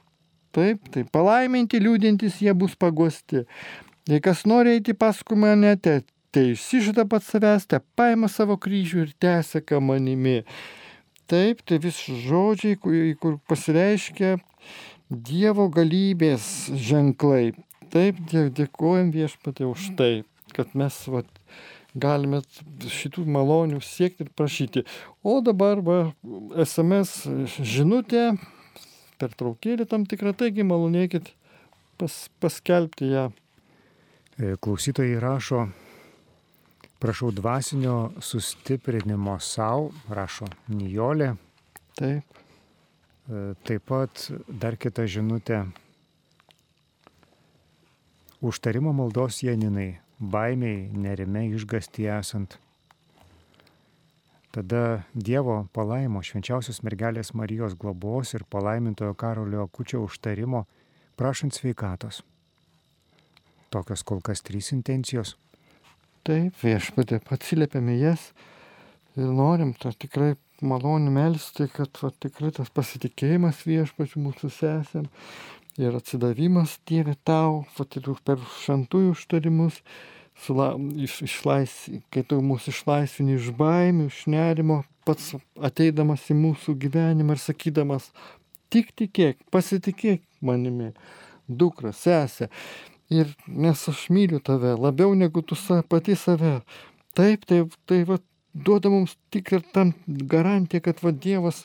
[0.53, 3.43] Taip, tai palaiminti, liūdintis jie bus pagosti.
[4.09, 5.99] Jei kas nori eiti paskui mane, te,
[6.33, 10.43] te išsižada pats savęs, te paima savo kryžių ir tęsia manimi.
[11.29, 14.37] Taip, tai vis žodžiai, kur, pasireiškia
[15.09, 17.55] Dievo galybės ženklai.
[17.93, 20.11] Taip, dėkojom viešpatė už tai,
[20.53, 21.29] kad mes vat,
[21.97, 22.41] galime
[22.85, 24.85] šitų malonių siekti ir prašyti.
[25.25, 25.99] O dabar va,
[26.61, 27.25] SMS
[27.57, 28.31] žinutė,
[29.21, 31.33] pertraukėlį tam tikrą, taigi malonėkit
[31.99, 33.27] pas, paskelbti ją.
[34.39, 35.67] E, klausytojai rašo,
[36.99, 41.33] prašau dvasinio sustiprinimo savo, rašo Nijolė.
[41.95, 42.39] Taip.
[43.29, 45.63] E, taip pat dar kita žinutė.
[48.39, 52.55] Užtarimo maldos Janinai, baimiai, nerime, išgasti esant.
[54.49, 60.63] Tada Dievo palaimo švenčiausios mergelės Marijos globos ir palaimintojo Karolio Kučio užtarimo,
[61.19, 62.23] prašant sveikatos.
[63.69, 65.35] Tokios kol kas trys intencijos.
[66.27, 68.31] Taip, viešpatė, atsiliepiame jas
[69.17, 70.33] ir norim tą tikrai
[70.65, 75.07] malonį melstį, kad va, tikrai tas pasitikėjimas viešpačių mūsų sesėm
[75.79, 77.87] ir atsidavimas Dieve tau, va,
[78.25, 79.79] per šventųjų užtarimus
[80.39, 81.75] sula, iš, išlais,
[82.13, 88.11] kai tu mūsų išlaisvini iš baimių, iš nerimo, pats ateidamas į mūsų gyvenimą ir sakydamas,
[88.71, 90.93] tik tikėk, pasitikėk manimi,
[91.47, 92.49] dukra, sesė.
[93.09, 96.59] Ir nes aš myliu tave labiau negu tu sa, pati save.
[97.17, 98.19] Taip, tai, tai va,
[98.53, 101.63] duoda mums tik ir tam garantiją, kad va Dievas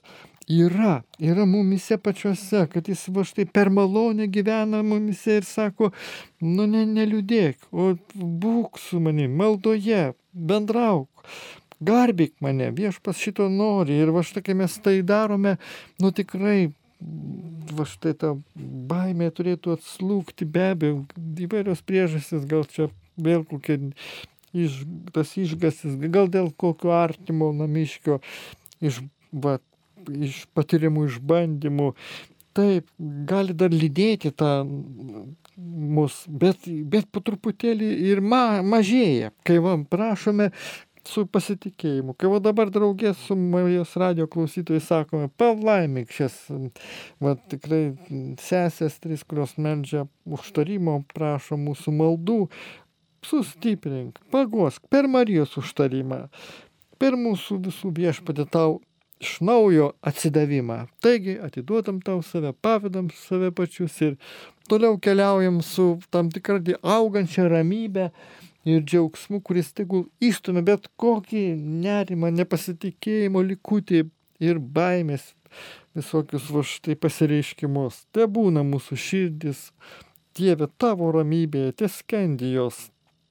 [0.48, 5.90] yra, yra mumise pačiuose, kad jis va štai per malonę gyvena mumise ir sako,
[6.40, 11.28] nu ne, neliūdėk, o būk su manim, maldoje, bendrauk,
[11.85, 15.57] garbik mane, viešpas šito nori ir va štai, kai mes tai darome,
[16.00, 16.72] nu tikrai
[17.75, 18.35] va štai ta
[18.90, 21.01] baimė turėtų atslūgti be abejo,
[21.47, 23.79] įvairios priežastys, gal čia vėl kokie
[24.55, 24.83] iš,
[25.14, 28.21] tas išgasis, gal dėl kokio artimo namiškio,
[28.85, 29.59] iš, va,
[30.09, 31.90] iš patirimų išbandymų.
[32.55, 32.87] Taip,
[33.27, 34.51] gali dar lydėti tą
[35.57, 40.53] mus, bet, bet po truputėlį ir ma, mažėja, kai va, prašome
[41.09, 42.14] su pasitikėjimu.
[42.19, 46.37] Kai va dabar draugė su Marijos radio klausytojai sakome, palaimik šias,
[47.23, 47.83] va tikrai
[48.43, 52.38] sesės trys, kurios meldžia užtarimo, prašo mūsų maldų,
[53.25, 56.27] sustiprink, pagosk per Marijos užtarimą,
[57.01, 58.81] per mūsų visų viešpatį tau
[59.25, 60.85] iš naujo atsidavimą.
[61.05, 64.17] Taigi atiduodam tau save, pavydam save pačius ir
[64.69, 66.61] toliau keliaujam su tam tikra
[66.97, 68.11] augančia ramybė
[68.64, 74.05] ir džiaugsmu, kuris tegul įstumia bet kokį nerimą, nepasitikėjimo likutį
[74.44, 75.33] ir baimės
[75.94, 78.05] visokius va štai pasireiškimus.
[78.14, 79.68] Te būna mūsų širdis,
[80.35, 82.88] Dieve, tavo ramybėje, te skendi jos,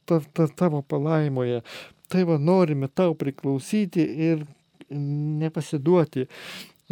[0.08, 1.60] ta, ta, tavo palaimoje.
[2.08, 4.46] Tai va norime tau priklausyti ir
[4.94, 6.28] nepasiduoti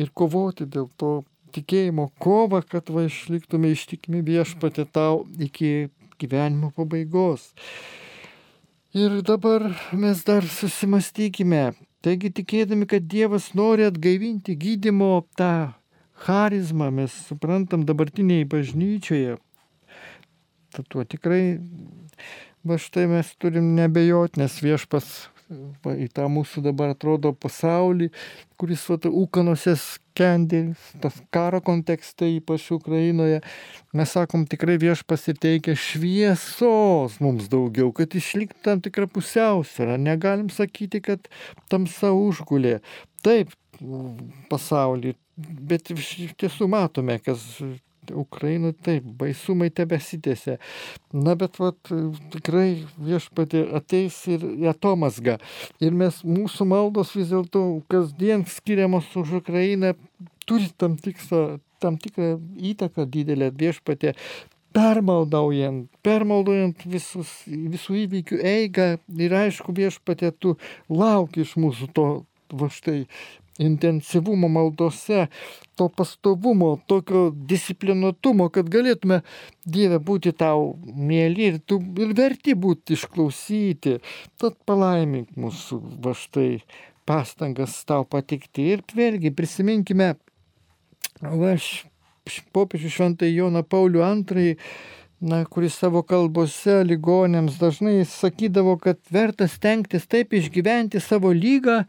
[0.01, 1.21] ir kovoti dėl to
[1.55, 7.51] tikėjimo kovą, kad va išliktume ištikimi viešpatė tau iki gyvenimo pabaigos.
[8.93, 11.71] Ir dabar mes dar susimastykime.
[12.03, 15.71] Taigi tikėdami, kad Dievas nori atgaivinti gydimo tą
[16.25, 19.37] charizmą, mes suprantam dabartiniai bažnyčioje.
[20.75, 21.61] Tad tuo tikrai,
[22.67, 25.07] va štai mes turim nebejot, nes viešpas
[25.87, 28.09] į tą mūsų dabar atrodo pasaulį,
[28.59, 29.77] kuris va, ūkanose
[30.11, 33.39] skendi, tas karo kontekste, ypač Ukrainoje,
[33.95, 39.97] mes sakom, tikrai viešpas ir teikia šviesos mums daugiau, kad išliktų tam tikrą pusiausvyrą.
[40.01, 41.31] Negalim sakyti, kad
[41.71, 42.81] tamsa užgulė.
[43.23, 43.53] Taip,
[44.51, 47.43] pasaulį, bet iš tiesų matome, kas
[48.09, 50.57] Ukrainų taip, baisumai tebesitėse.
[51.13, 51.77] Na bet vat,
[52.33, 55.37] tikrai viešpatė ateis ir atomasga.
[55.83, 59.93] Ir mes, mūsų maldos vis dėlto kasdien skiriamos už Ukrainą
[60.49, 62.37] turi tam, tiksą, tam tikrą
[62.73, 64.15] įtaką didelę viešpatė
[64.75, 68.87] permaldaujant, permaldaujant visus, visų įvykių eigą
[69.19, 70.55] ir aišku viešpatė, tu
[70.89, 72.07] lauki iš mūsų to,
[72.57, 73.05] va štai,
[73.61, 75.27] intensyvumo maldose,
[75.75, 79.21] to pastovumo, tokio disciplinuotumo, kad galėtume
[79.65, 83.99] Dieve būti tau mėly ir, tu, ir verti būti išklausyti.
[84.41, 86.61] Tad palaimink mūsų va štai
[87.05, 88.71] pastangas tau patikti.
[88.73, 90.15] Ir vėlgi prisiminkime,
[91.21, 91.53] va,
[92.55, 94.55] popiežių šventai Joną Paulių II,
[95.21, 101.83] na, kuris savo kalbose ligonėms dažnai sakydavo, kad verta stengtis taip išgyventi savo lygą,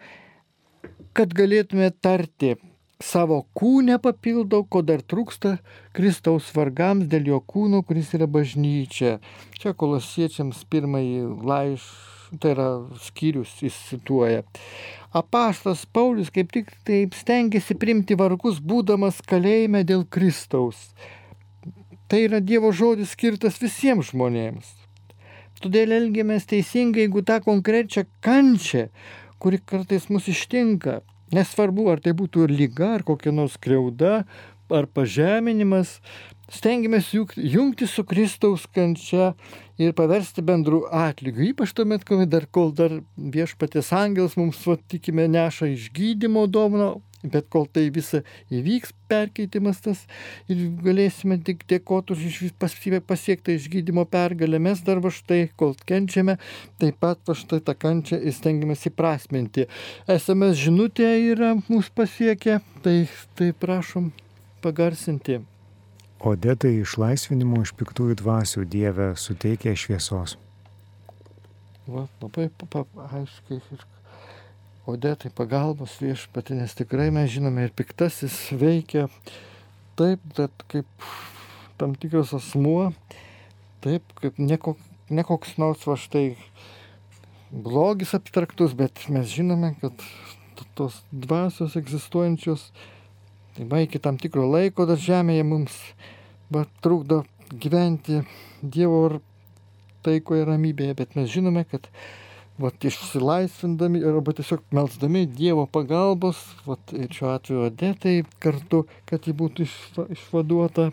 [1.17, 2.55] kad galėtume tarti
[3.03, 5.57] savo kūnę papildo, ko dar trūksta
[5.97, 9.19] Kristaus vargams dėl jo kūno, kuris yra bažnyčia.
[9.59, 12.69] Čia kolosiečiams pirmąjį laišką, tai yra
[13.03, 14.45] skyrius įsituoja.
[15.13, 20.79] Apaštas Paulius kaip tik taip stengiasi primti vargus, būdamas kalėjime dėl Kristaus.
[22.09, 24.79] Tai yra Dievo žodis skirtas visiems žmonėms.
[25.63, 28.89] todėl elgiamės teisingai, jeigu tą konkrečią kančią,
[29.43, 31.01] kuri kartais mus ištinka,
[31.35, 34.23] nesvarbu, ar tai būtų lyga, ar kokia nors kriauda,
[34.73, 35.99] ar pažeminimas,
[36.53, 39.33] stengiamės jungti su Kristaus kančia
[39.81, 41.49] ir paversti bendrų atlygių.
[41.53, 47.49] Ypač tuomet, kai dar kol dar viešpatės angels mums, va, tikime, neša išgydymo dovano, bet
[47.53, 50.03] kol tai visa įvyks perkeitimas tas
[50.51, 56.39] ir galėsime tik dėkoti už pasiektą išgydymo pergalę, mes dar va štai, kol kenčiame,
[56.83, 59.69] taip pat va štai tą kančią ir stengiamės įprasminti.
[60.11, 62.97] SMS žinutė yra mūsų pasiekę, tai,
[63.39, 64.13] tai prašom
[64.65, 65.43] pagarsinti.
[66.23, 70.37] Odetai išlaisvinimo iš piktųjų dvasių Dieve suteikia šviesos.
[71.91, 72.47] Va, labai
[73.19, 73.81] aiškiai ir
[74.89, 79.07] Odetai pagalbos viešpatį, nes tikrai mes žinome ir piktasis veikia
[79.99, 81.07] taip, bet kaip
[81.79, 82.91] tam tikras asmuo,
[83.85, 86.33] taip, kaip nekok, nekoks nors va štai
[87.53, 90.03] blogis abstraktus, bet mes žinome, kad
[90.79, 92.71] tos dvasios egzistuojančios
[93.53, 95.75] Tai va iki tam tikro laiko dar žemėje mums
[96.53, 97.21] va, trukdo
[97.53, 98.23] gyventi
[98.63, 99.17] Dievo ir
[100.07, 101.89] taikoje ramybėje, bet mes žinome, kad
[102.61, 109.37] va, išsilaisvindami arba tiesiog melsdami Dievo pagalbos, va, ir šiuo atveju adetai kartu, kad ji
[109.37, 110.91] būtų išva, išvaduota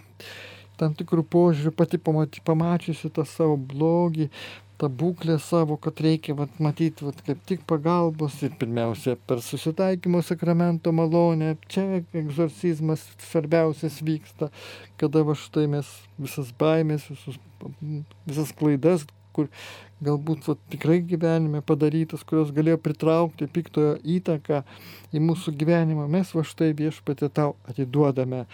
[0.79, 4.29] tam tikrų požiūrių, pati pamaty, pamačiusi tą savo blogį,
[4.79, 10.23] tą būklę savo, kad reikia vat, matyti vat, kaip tik pagalbos ir pirmiausia per susitaikymo
[10.23, 11.57] sakramento malonę.
[11.67, 14.53] Čia egzorcizmas svarbiausias vyksta,
[15.01, 15.91] kada va štai mes
[16.21, 17.39] visas baimės, visus,
[18.23, 19.03] visas klaidas
[19.39, 19.47] kur
[20.03, 24.61] galbūt va, tikrai gyvenime padarytas, kurios galėjo pritraukti piktojo įtaką
[25.15, 28.45] į mūsų gyvenimą, mes va štai viešpatė tau atiduodame.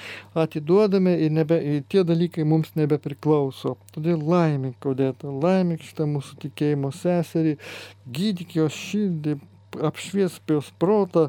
[0.45, 3.75] Atiduodame ir, nebe, ir tie dalykai mums nebepriklauso.
[3.93, 7.57] Todėl laimink, kodėta, laimink šitą mūsų tikėjimo seserį,
[8.05, 9.37] gydyk jos širdį,
[9.85, 11.27] apšviesk jos protą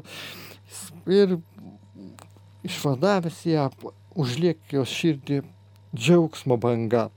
[1.05, 1.37] ir
[2.67, 3.69] išvadavęs ją,
[4.17, 5.43] užliek jos širdį
[5.93, 7.07] džiaugsmo banga.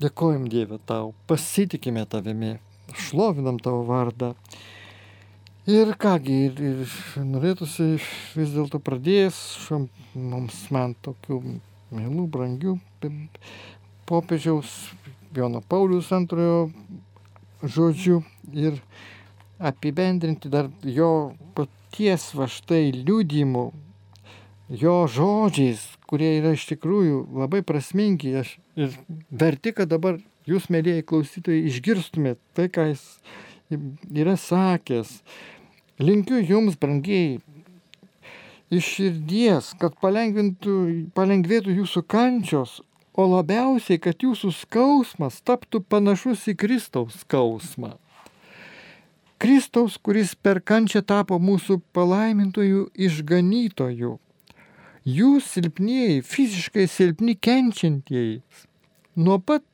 [0.00, 2.54] Dėkojom Dieve tau, pasitikime tavimi,
[2.96, 4.30] šlovinam tavo vardą.
[5.68, 6.94] Ir kągi, ir, ir
[7.28, 7.88] norėtųsi
[8.32, 9.84] vis dėlto pradėjęs šiom
[10.16, 11.42] mums man tokių
[11.92, 12.78] mielų, brangių
[14.08, 14.72] popiežiaus
[15.36, 16.70] Jono Paulius antrojo
[17.60, 18.22] žodžių
[18.56, 18.80] ir
[19.60, 21.12] apibendrinti dar jo
[21.52, 23.68] paties va štai liūdimų,
[24.80, 28.34] jo žodžiais, kurie yra iš tikrųjų labai prasmingi.
[28.42, 28.96] Aš ir
[29.30, 30.18] verti, kad dabar
[30.50, 33.06] jūs, mėlyjei klausytojai, išgirstumėt tai, ką jis
[34.10, 35.20] yra sakęs.
[36.00, 37.38] Linkiu jums, brangiai,
[38.72, 42.78] iš širdies, kad palengvėtų jūsų kančios,
[43.12, 47.96] o labiausiai, kad jūsų skausmas taptų panašus į Kristaus skausmą.
[49.40, 54.16] Kristaus, kuris per kančią tapo mūsų palaimintojų išganytojų
[55.06, 58.40] jūs silpnieji, fiziškai silpni kenčiantieji,
[59.16, 59.64] nuo pat,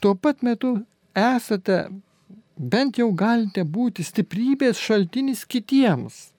[0.00, 0.76] tuo pat metu
[1.16, 1.86] esate,
[2.56, 6.30] bent jau galite būti stiprybės šaltinis kitiems.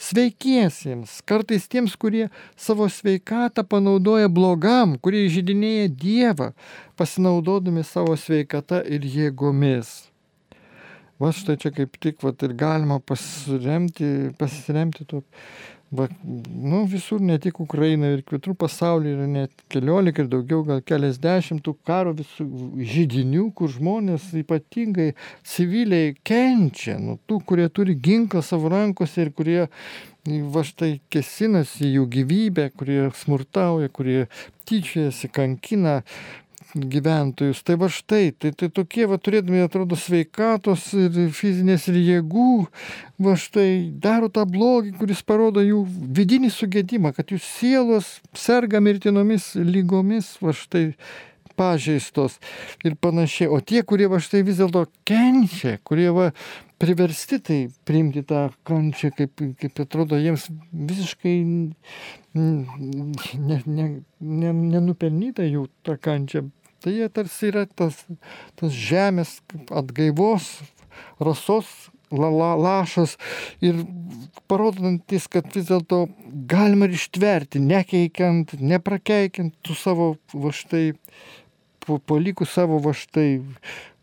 [0.00, 6.46] Sveikiesiems, kartais tiems, kurie savo sveikatą panaudoja blogam, kurie žydinėja Dievą,
[6.96, 9.90] pasinaudodami savo sveikatą ir jėgomis.
[11.20, 15.20] Va štai čia kaip tik va, ir galima pasiremti, pasiremti tuo
[15.90, 16.06] Va,
[16.62, 21.64] nu, visur, ne tik Ukraina ir kitur pasaulyje yra net keliolika ir daugiau, gal keliasdešimt
[21.66, 22.46] tų karo visų
[22.92, 25.08] žydinių, kur žmonės ypatingai
[25.42, 29.66] civiliai kenčia, nu, tų, kurie turi ginklą savo rankose ir kurie
[30.54, 34.28] va štai kesinasi jų gyvybę, kurie smurtauja, kurie
[34.70, 36.02] tyčiasi, kankina,
[36.74, 37.62] gyventojus.
[37.66, 42.52] Tai va štai, tai, tai tokie va turėdami, atrodo, sveikatos ir fizinės ir jėgų,
[43.26, 45.82] va štai daro tą blogį, kuris parodo jų
[46.20, 50.90] vidinį sugėdimą, kad jų sielos serga mirtinomis lygomis, va štai
[51.60, 52.38] pažeistos
[52.86, 53.50] ir panašiai.
[53.52, 56.30] O tie, kurie va štai vis dėlto kenčia, kurie va
[56.80, 61.34] priversti tai priimti tą kančią, kaip, kaip atrodo jiems visiškai
[64.30, 66.46] nenupelnyta ne, ne, ne jų tą kančią,
[66.80, 67.98] Tai jie tarsi yra tas,
[68.56, 70.48] tas žemės atgaivos,
[71.20, 71.68] rasos
[72.10, 73.16] la, la, lašas
[73.62, 73.84] ir
[74.50, 76.06] parodantis, kad vis dėlto
[76.50, 80.90] galima ir ištverti, nekeikiant, neprakeikiant tų savo va štai,
[81.86, 83.30] palikų savo va štai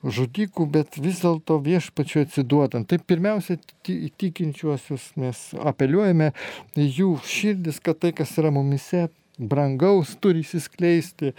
[0.07, 2.87] žudikų, bet vis dėlto viešpačiu atsiduodant.
[2.87, 6.31] Tai pirmiausia, tikinčiuosius mes apeliuojame
[6.77, 9.07] jų širdis, kad tai, kas yra mumise,
[9.37, 11.33] brangaus turi įsiskleisti,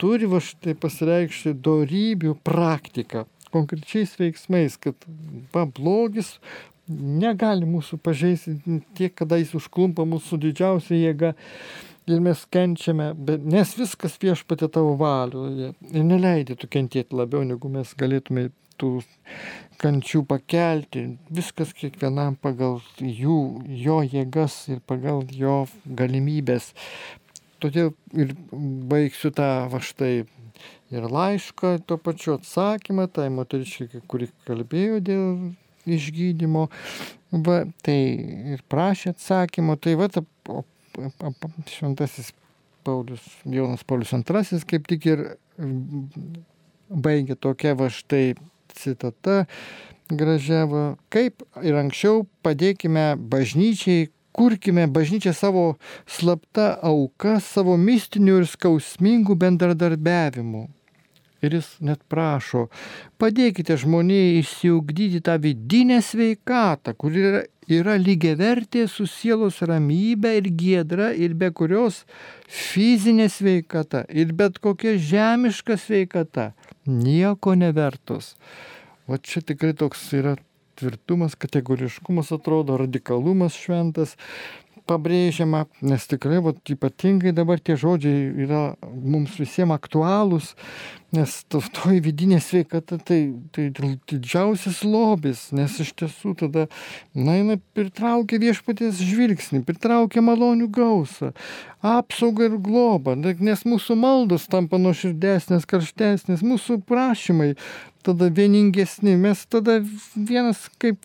[0.00, 5.08] turi va štai pasireikšti darybių praktika, konkrečiais veiksmais, kad
[5.54, 6.36] va, blogis
[6.88, 8.56] negali mūsų pažeisti
[8.96, 11.34] tiek, kada jis užklumpa mūsų didžiausia jėga
[12.08, 17.70] ir mes kenčiame, bet, nes viskas viešpatė tavo valioje ir neleidė tu kentėti labiau, negu
[17.72, 18.92] mes galėtume tų
[19.82, 21.04] kančių pakelti.
[21.34, 23.38] Viskas kiekvienam pagal jų,
[23.84, 26.72] jo jėgas ir pagal jo galimybės.
[27.62, 28.34] Todėl ir
[28.90, 30.26] baigsiu tą va štai
[30.94, 35.26] ir laišką, tuo pačiu atsakymą, tai moteriškai, kuri kalbėjo dėl
[35.88, 36.66] išgydymo,
[37.46, 37.98] va, tai
[38.54, 40.08] ir prašė atsakymo, tai va,
[40.48, 40.62] o
[41.68, 42.32] šventasis
[42.86, 45.24] Paulius, Jonas Paulius II kaip tik ir
[46.88, 48.32] baigė tokia va štai
[48.78, 49.42] citata
[50.08, 55.64] gražiava, kaip ir anksčiau padėkime bažnyčiai, kurkime bažnyčią savo
[56.06, 60.68] slapta auka, savo mistinių ir skausmingų bendradarbiavimų.
[61.42, 62.64] Ir jis net prašo,
[63.22, 71.12] padėkite žmonėje išsiugdyti tą vidinę sveikatą, kuri yra, yra lygiavertė su sielos ramybė ir giedra
[71.14, 72.00] ir be kurios
[72.48, 76.50] fizinė sveikata ir bet kokia žemiška sveikata
[76.90, 78.34] nieko nevertos.
[79.06, 80.34] O čia tikrai toks yra
[80.78, 84.16] tvirtumas, kategoriškumas atrodo, radikalumas šventas,
[84.88, 90.54] pabrėžiama, nes tikrai vat, ypatingai dabar tie žodžiai yra mums visiems aktualūs,
[91.14, 93.20] nes to, toji vidinė sveikata tai,
[93.54, 96.66] tai didžiausias lobis, nes iš tiesų tada,
[97.16, 101.32] na, jinai pritraukia viešpaties žvilgsnį, pritraukia malonių gausą,
[101.84, 107.54] apsaugą ir globą, nes mūsų maldos tampa nuoširdesnės, karštesnės, mūsų prašymai
[108.02, 109.78] tada vieningesni, mes tada
[110.14, 111.00] vienas kaip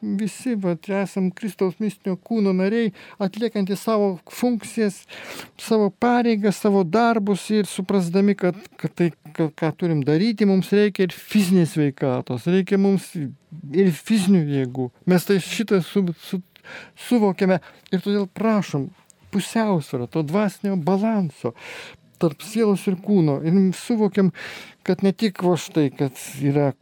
[0.00, 5.02] visi, va, esam Kristaus mistinio kūno nariai, atliekantys savo funkcijas,
[5.60, 11.08] savo pareigas, savo darbus ir suprasdami, kad, kad tai, kad, ką turim daryti, mums reikia
[11.08, 14.90] ir fizinės veikatos, reikia mums ir fizinių jėgų.
[15.12, 16.42] Mes tai šitą su, su,
[17.08, 17.60] suvokiame
[17.92, 18.90] ir todėl prašom
[19.32, 21.54] pusiausvyrą, to dvasinio balanso
[22.22, 23.40] tarp sielos ir kūno.
[23.46, 24.30] Ir suvokiam,
[24.86, 26.72] kad ne tik va štai, kad yra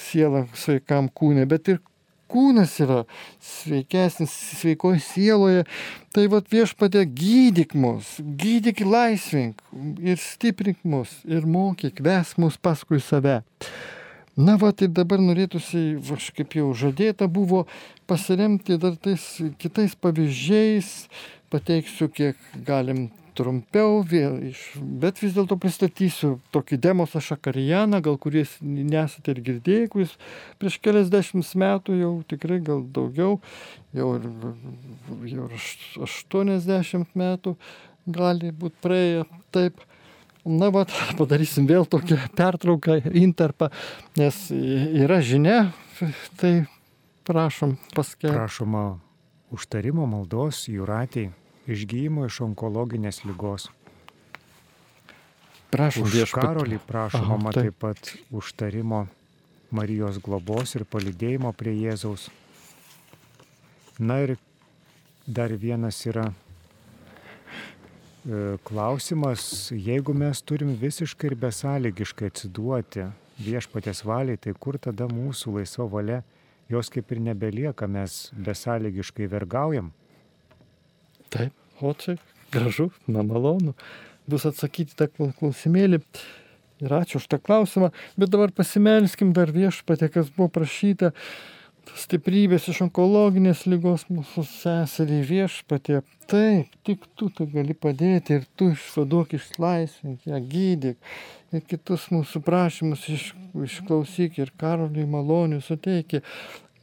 [0.00, 1.80] siela sveikam kūne, bet ir
[2.30, 3.04] kūnas yra
[3.42, 5.64] sveikesnis, sveikoje sieloje.
[6.14, 9.62] Tai vad viešpatė gydyk mus, gydyk laisvink
[10.02, 13.40] ir stiprink mus ir mokyk, ves mus paskui save.
[14.38, 15.98] Na va, tai dabar norėtųsi,
[16.36, 17.64] kaip jau žadėta buvo,
[18.06, 19.24] pasiremti dar tais
[19.58, 21.08] kitais pavyzdžiais,
[21.50, 24.04] pateiksiu, kiek galim trumpiau,
[25.02, 30.16] bet vis dėlto pristatysiu tokį Demosą Šakarijaną, gal kuris nesate ir girdėję, kuris
[30.60, 33.38] prieš keliasdešimt metų jau tikrai gal daugiau,
[33.96, 34.26] jau ir,
[35.34, 35.68] jau ir
[36.06, 37.56] 80 metų
[38.06, 39.24] gali būti praėję
[39.54, 39.86] taip.
[40.44, 40.86] Na, va,
[41.18, 43.68] padarysim vėl tokią pertrauką, interpą,
[44.16, 45.58] nes yra žinia,
[46.40, 46.64] tai
[47.28, 48.38] prašom paskelbti.
[48.38, 48.84] Prašoma
[49.52, 51.28] užtarimo maldos jūratiai
[51.70, 53.68] išgyjimo iš onkologinės lygos.
[55.70, 56.42] Prašom, už viešpat.
[56.42, 59.04] Karolį prašoma Aha, taip pat užtarimo
[59.70, 62.26] Marijos globos ir palidėjimo prie Jėzaus.
[64.02, 64.34] Na ir
[65.30, 66.32] dar vienas yra
[68.66, 73.06] klausimas, jeigu mes turim visiškai ir besąlygiškai atsiduoti
[73.40, 76.20] viešpatės valiai, tai kur tada mūsų laisva valia,
[76.68, 79.90] jos kaip ir nebelieka, mes besąlygiškai vergaujam?
[81.32, 82.18] Taip, o čia
[82.52, 83.74] gražu, na malonu.
[84.28, 86.02] Bus atsakyti tą klausimėlį.
[86.80, 87.90] Ir ačiū už tą klausimą.
[88.16, 91.12] Bet dabar pasimelskim dar viešpatė, kas buvo prašyta.
[91.98, 96.00] Stiprybės iš onkologinės lygos mūsų seserį viešpatė.
[96.30, 100.98] Taip, tik tu tai gali padėti ir tu išvaduok, išlaisvink ją, gydyk.
[101.50, 103.24] Ir kitus mūsų prašymus iš,
[103.66, 106.22] išklausyk ir karoliui malonių suteikė.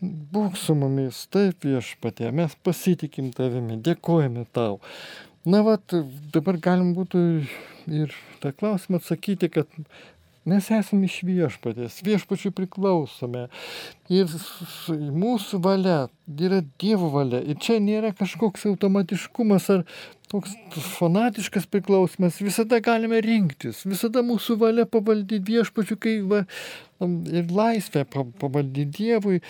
[0.01, 4.77] Būk su mumis, taip viešpatė, mes pasitikim tavimi, dėkojame tau.
[5.47, 5.77] Na, va,
[6.35, 7.23] dabar galim būtų
[7.87, 9.71] ir tą klausimą atsakyti, kad
[10.47, 13.47] mes esame iš viešpatės, viešpačių priklausome.
[14.13, 14.31] Ir
[15.13, 17.41] mūsų valia yra Dievo valia.
[17.43, 19.83] Ir čia nėra kažkoks automatiškumas ar
[20.31, 20.55] toks
[20.97, 22.41] fanatiškas priklausimas.
[22.43, 26.43] Visada galime rinktis, visada mūsų valia pavaldyti viešpačių, kai va,
[27.31, 29.41] ir laisvę pavaldyti Dievui.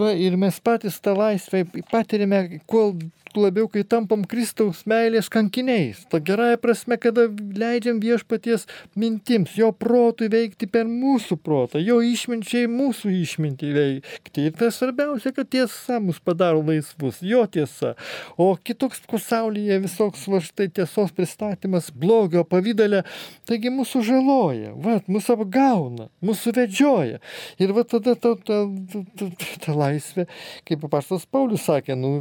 [0.00, 2.94] Va, ir mes patys tą laisvę patirime, kol,
[3.40, 6.04] labiau, kai tampam Kristaus meilės kankiniais.
[6.10, 8.66] Ta gerąją prasme, kada leidžiam viešpaties
[8.98, 14.46] mintims, jo protui veikti per mūsų protą, jo išminčiai mūsų išmintį veikti.
[14.48, 17.94] Ir tai svarbiausia, kad tiesa mus padaro laisvus, jo tiesa.
[18.40, 23.04] O kitoks pasaulyje visoks va štai tiesos pristatymas blogio pavydalė,
[23.48, 27.20] taigi mūsų žaloja, va, mūsų apgauna, mūsų vedžioja.
[27.62, 28.62] Ir va tada ta, ta,
[28.92, 29.30] ta, ta,
[29.66, 30.28] ta laisvė,
[30.68, 32.14] kaip paprastas Paulius sakė, nu,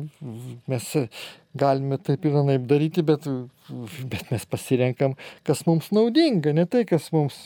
[0.71, 0.89] mes
[1.55, 3.27] galime taip ir anaip daryti, bet,
[4.11, 5.15] bet mes pasirenkam,
[5.47, 7.37] kas mums naudinga, ne tai, kas mums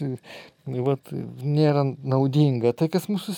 [0.88, 1.12] vat,
[1.44, 3.36] nėra naudinga, tai kas mūsų,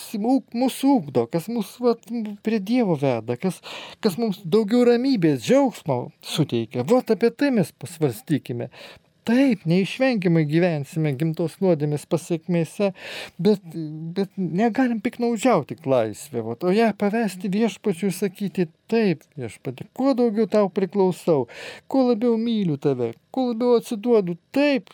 [0.53, 2.07] mūsų ūkdo, kas mūsų vat,
[2.45, 3.61] prie Dievo veda, kas,
[4.03, 6.01] kas mums daugiau ramybės, džiaugsmo
[6.36, 6.86] suteikia.
[6.89, 8.70] Vat apie tai mes pasvarstykime.
[9.30, 12.91] Taip, neišvengiamai gyvensime gimtos nuodėmės pasiekmėse,
[13.38, 13.75] bet,
[14.17, 21.45] bet negalim piknaudžiauti laisvę, o ją pavesti viešpačiui sakyti taip, viešpatį, kuo daugiau tau priklausau,
[21.88, 24.89] kuo labiau myliu tave, kuo labiau atsiduodu, taip,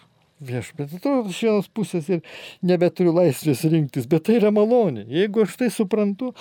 [0.45, 2.23] viešpatį, atrodo, iš vienos pusės ir
[2.65, 5.07] nebeturiu laisvės rinktis, bet tai yra malonė.
[5.07, 6.33] Jeigu aš tai suprantu,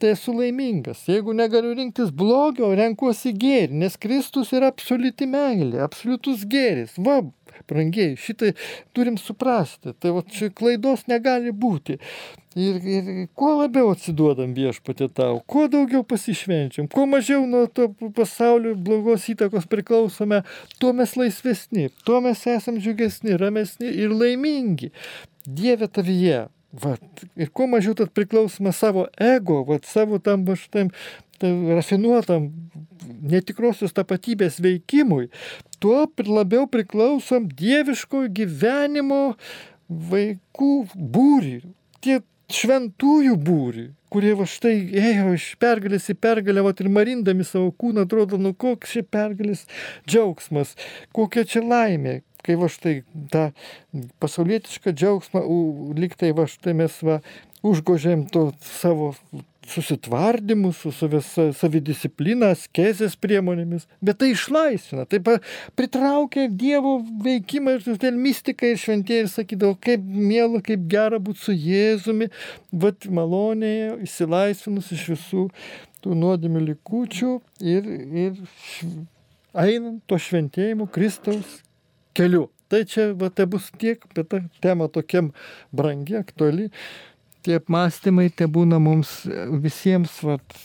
[0.00, 1.04] tai esu laimingas.
[1.08, 6.96] Jeigu negaliu rinktis blogio, renkuosi gėrį, nes Kristus yra absoliuti meilė, absoliutus gėris.
[6.98, 7.20] Va,
[7.68, 8.54] brangiai, šitai
[8.96, 9.94] turim suprasti.
[10.00, 11.98] Tai va, čia klaidos negali būti.
[12.58, 18.74] Ir, ir kuo labiau atsiduodam viešpatė tau, kuo daugiau pasišvenčiam, kuo mažiau nuo to pasaulio
[18.74, 20.42] blogos įtakos priklausome,
[20.82, 24.90] tuo mes laisvesni, tuo mes esam džiugesni, ramesni ir laimingi.
[25.46, 26.48] Dieve tavyje.
[26.72, 27.02] Vat,
[27.34, 30.92] ir kuo mažiau tad priklausome savo ego, vat, savo tam, tam,
[31.42, 32.46] tam rafinuotam
[33.26, 35.32] netikrosios tapatybės veikimui,
[35.82, 39.34] tuo labiau priklausom dieviško gyvenimo
[39.90, 41.56] vaikų būrį.
[42.00, 42.20] Tie
[42.54, 48.06] šventųjų būrį, kurie va štai ėjo iš pergalės į pergalę, va ir marindami savo kūną,
[48.06, 49.66] atrodo, nu koks čia pergalės
[50.06, 50.76] džiaugsmas,
[51.16, 53.00] kokia čia laimė, kai va štai
[53.32, 53.50] tą
[54.22, 55.44] pasaulietišką džiaugsmą,
[55.98, 57.20] liktai va štai mes va
[57.66, 59.12] užgožėm to savo
[59.70, 60.90] susitvardymu, su
[61.54, 65.20] savidisciplina, skezės priemonėmis, bet tai išlaisvina, tai
[65.78, 71.44] pritraukia Dievo veikimą ir todėl mystika ir šventieji ir sakydavo, kaip mėla, kaip gera būti
[71.44, 72.30] su Jėzumi,
[72.72, 75.46] vad malonėje, įsilaisvinus iš visų
[76.00, 77.90] tų nuodėmių likučių ir,
[78.26, 78.38] ir
[79.54, 81.60] einant to šventėjimu Kristaus
[82.16, 82.48] keliu.
[82.70, 85.32] Tai čia, va, tai bus tiek, bet ta tema tokiam
[85.74, 86.68] brangi, aktuali
[87.44, 89.22] tie apmąstymai te būna mums
[89.62, 90.56] visiems vat,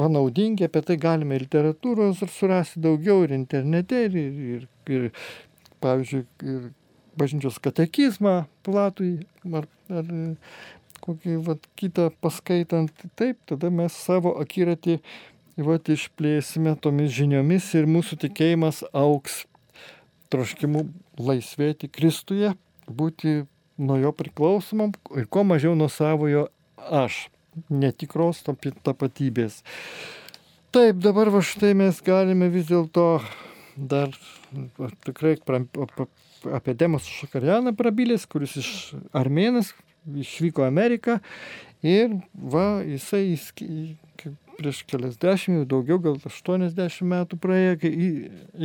[0.00, 5.08] va, naudingi, apie tai galime literatūros surasti daugiau ir internete, ir, ir, ir
[5.84, 6.68] pavyzdžiui, ir
[7.20, 9.12] bažnyčios katekizmą platui,
[9.54, 10.14] ar, ar
[11.04, 14.98] kokį vat, kitą paskaitant, taip, tada mes savo akiratį
[15.60, 19.44] vat, išplėsime tomis žiniomis ir mūsų tikėjimas auks
[20.30, 20.86] troškimu
[21.20, 22.54] laisvėti Kristuje,
[22.86, 23.42] būti
[23.80, 27.26] nuo jo priklausomam ir kuo mažiau nuo savojo aš,
[27.70, 29.60] netikros tapatybės.
[30.70, 33.06] Taip, dabar va štai mes galime vis dėlto
[33.74, 34.12] dar
[35.06, 35.36] tikrai
[36.54, 38.70] apie Demas Šakarjaną prabilės, kuris iš
[39.16, 39.72] Armėnas
[40.06, 41.18] išvyko Ameriką
[41.82, 43.36] ir va, jisai
[44.60, 47.92] prieš keliasdešimt, daugiau, gal 80 metų praėjo, kai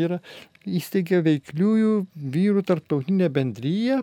[0.06, 0.20] yra
[0.68, 1.94] įsteigė veikliųjų
[2.36, 4.02] vyrų tarptautinę bendryją,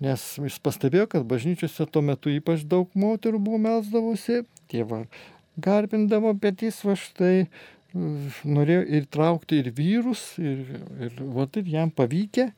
[0.00, 5.04] nes jis pastebėjo, kad bažnyčiose tuo metu ypač daug moterų buvo melsdavusi, tėvą
[5.60, 7.34] garbindavo, bet jis va štai
[7.92, 10.62] norėjo ir traukti ir vyrus, ir,
[11.02, 12.50] ir, va, ir jam pavykė,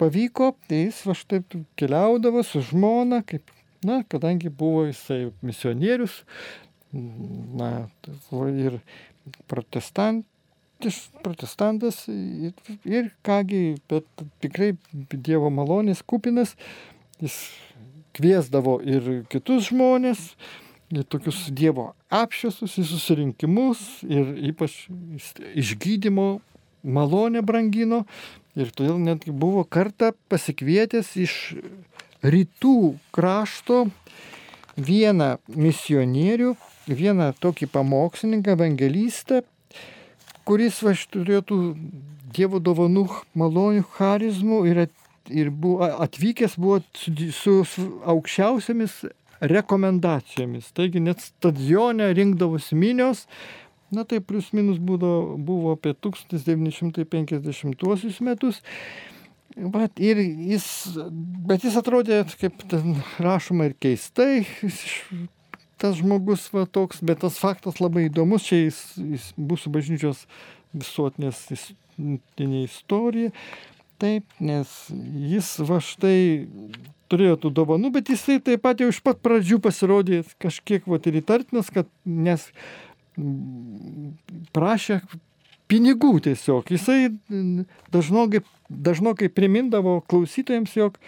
[0.00, 1.42] pavyko, tai jis va štai
[1.78, 3.52] keliaudavo su žmona, kaip,
[3.84, 6.22] na, kadangi buvo jisai misionierius,
[6.92, 7.88] na,
[8.48, 8.80] ir
[9.50, 10.24] protestant,
[11.24, 12.52] protestantas ir,
[12.86, 14.06] ir kągi, bet
[14.42, 14.76] tikrai
[15.12, 16.54] Dievo malonės kupinas,
[17.18, 17.36] jis
[18.16, 20.32] kviesdavo ir kitus žmonės,
[20.94, 24.86] į tokius Dievo apšviesus, į susirinkimus ir ypač
[25.52, 26.38] išgydymo
[26.82, 28.04] malonę brangino.
[28.58, 31.34] Ir todėl netgi buvo kartą pasikvietęs iš
[32.24, 33.84] rytų krašto
[34.78, 36.56] vieną misionierių,
[36.96, 39.42] vieną tokį pamokslininką, evangelistą,
[40.48, 41.56] kuris va turėtų
[42.28, 43.06] Dievo dovanų
[43.40, 44.92] malonių charizmų ir, at,
[45.32, 49.08] ir buvo, atvykęs buvo su, su, su aukščiausiamis
[49.40, 50.68] rekomendacijomis.
[50.76, 53.24] Taigi net stadione rinkdavosi minios,
[53.94, 58.60] na tai plus minus būdavo, buvo apie 1950 metus.
[59.58, 60.64] Bet, ir jis,
[61.48, 64.82] bet jis atrodė, kaip ten rašoma ir keistai, jis
[65.80, 70.24] tas žmogus va toks, bet tas faktas labai įdomus, čia jis, jis mūsų bažnyčios
[70.76, 71.46] visuotinės
[72.64, 73.32] istorija.
[73.98, 74.70] Taip, nes
[75.26, 76.46] jis va štai
[77.10, 81.18] turėjo tų dovanų, bet jisai taip pat jau iš pat pradžių pasirodė kažkiek va ir
[81.18, 82.44] įtartinas, kad nes
[84.54, 85.00] prašė
[85.68, 86.70] pinigų tiesiog.
[86.70, 87.10] Jisai
[87.92, 91.00] dažnokai, dažnokai primindavo klausytojams, jog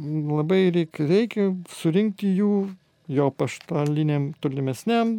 [0.00, 2.52] labai reikia, reikia surinkti jų
[3.08, 5.14] jo paštaliniam tolimesniam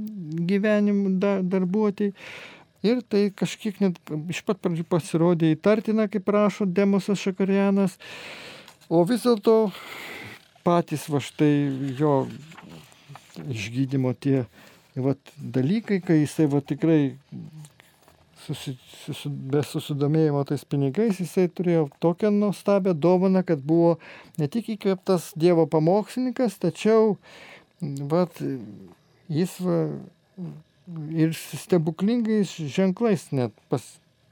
[0.50, 2.14] gyvenimui da, darbuotojai.
[2.86, 3.98] Ir tai kažkiek net
[4.32, 7.98] iš pat pradžių pasirodė įtartina, kaip rašo Demosas Šakarianas.
[8.88, 9.74] O vis dėlto
[10.64, 11.52] patys va štai
[12.00, 12.14] jo
[13.44, 14.46] išgydymo tie
[14.96, 17.02] vat, dalykai, kai jisai va tikrai
[18.46, 18.74] susi,
[19.04, 23.98] susi, be susidomėjimo tais pinigais, jisai turėjo tokią nuostabią dovaną, kad buvo
[24.40, 27.18] ne tik įkvėptas Dievo pamokslininkas, tačiau
[27.82, 28.42] vat,
[29.30, 29.80] jis va,
[31.14, 33.84] ir stebuklingais ženklais net pas,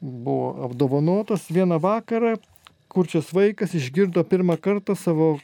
[0.02, 2.38] buvo apdovanotas vieną vakarą,
[2.92, 5.38] kurčias vaikas išgirdo pirmą kartą savo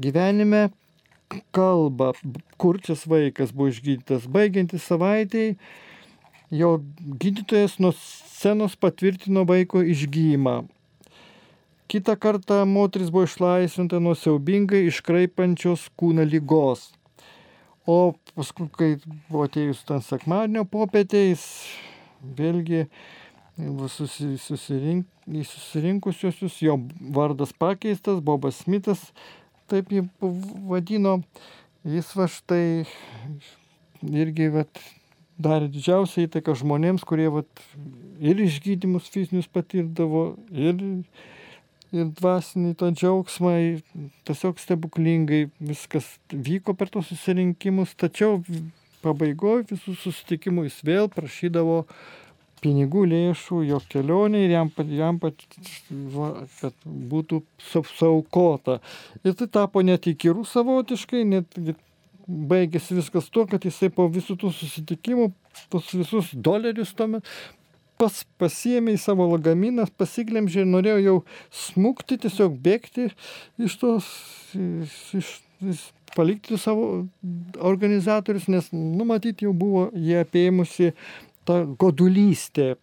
[0.00, 0.68] gyvenime
[1.52, 2.12] kalbą,
[2.60, 5.56] kurčias vaikas buvo išgydytas baigiantis savaitėjai
[6.50, 10.66] jo gydytojas nuo scenos patvirtino vaiko išgyjimą.
[11.86, 16.95] Kita kartą moteris buvo išlaisvinta nuo siaubingai iškraipančios kūną lygos.
[17.86, 18.88] O paskui, kai
[19.28, 21.44] buvo atėjus ten sekmadienio popietės,
[22.34, 22.88] vėlgi
[23.94, 25.06] susi, susirink,
[25.46, 26.80] susirinkusiosius, jo
[27.14, 29.04] vardas pakeistas, Bobas Smithas,
[29.70, 30.02] taip jį
[30.66, 31.20] vadino,
[31.86, 32.66] jis va štai
[34.02, 34.82] irgi vat,
[35.38, 37.64] darė didžiausią įtaką žmonėms, kurie vat,
[38.18, 40.82] ir išgydymus fizinius patirdavo, ir,
[41.94, 43.54] ir dvasinį tą džiaugsmą,
[44.26, 48.40] tiesiog stebuklingai viskas vyko per tos susirinkimus, tačiau
[49.04, 51.82] pabaigoje visų susitikimų jis vėl prašydavo
[52.64, 55.42] pinigų lėšų jo kelionė ir jam, jam pat,
[56.14, 56.30] va,
[56.60, 58.80] kad būtų saukota.
[59.22, 61.60] Ir tai tapo net įkyrų savotiškai, net
[62.26, 65.28] baigėsi viskas tuo, kad jisai po visų tų susitikimų,
[65.70, 67.28] tos visus dolerius tuomet
[68.00, 71.16] pas, pasiėmė į savo lagaminą, pasiglemžė ir norėjo jau
[71.64, 73.10] smukti, tiesiog bėgti
[73.62, 74.08] iš tos,
[75.16, 75.32] iš,
[75.64, 75.82] iš,
[76.16, 77.06] palikti savo
[77.60, 80.92] organizatorius, nes numatyti jau buvo jie apėmusi
[81.48, 82.74] tą godulystę.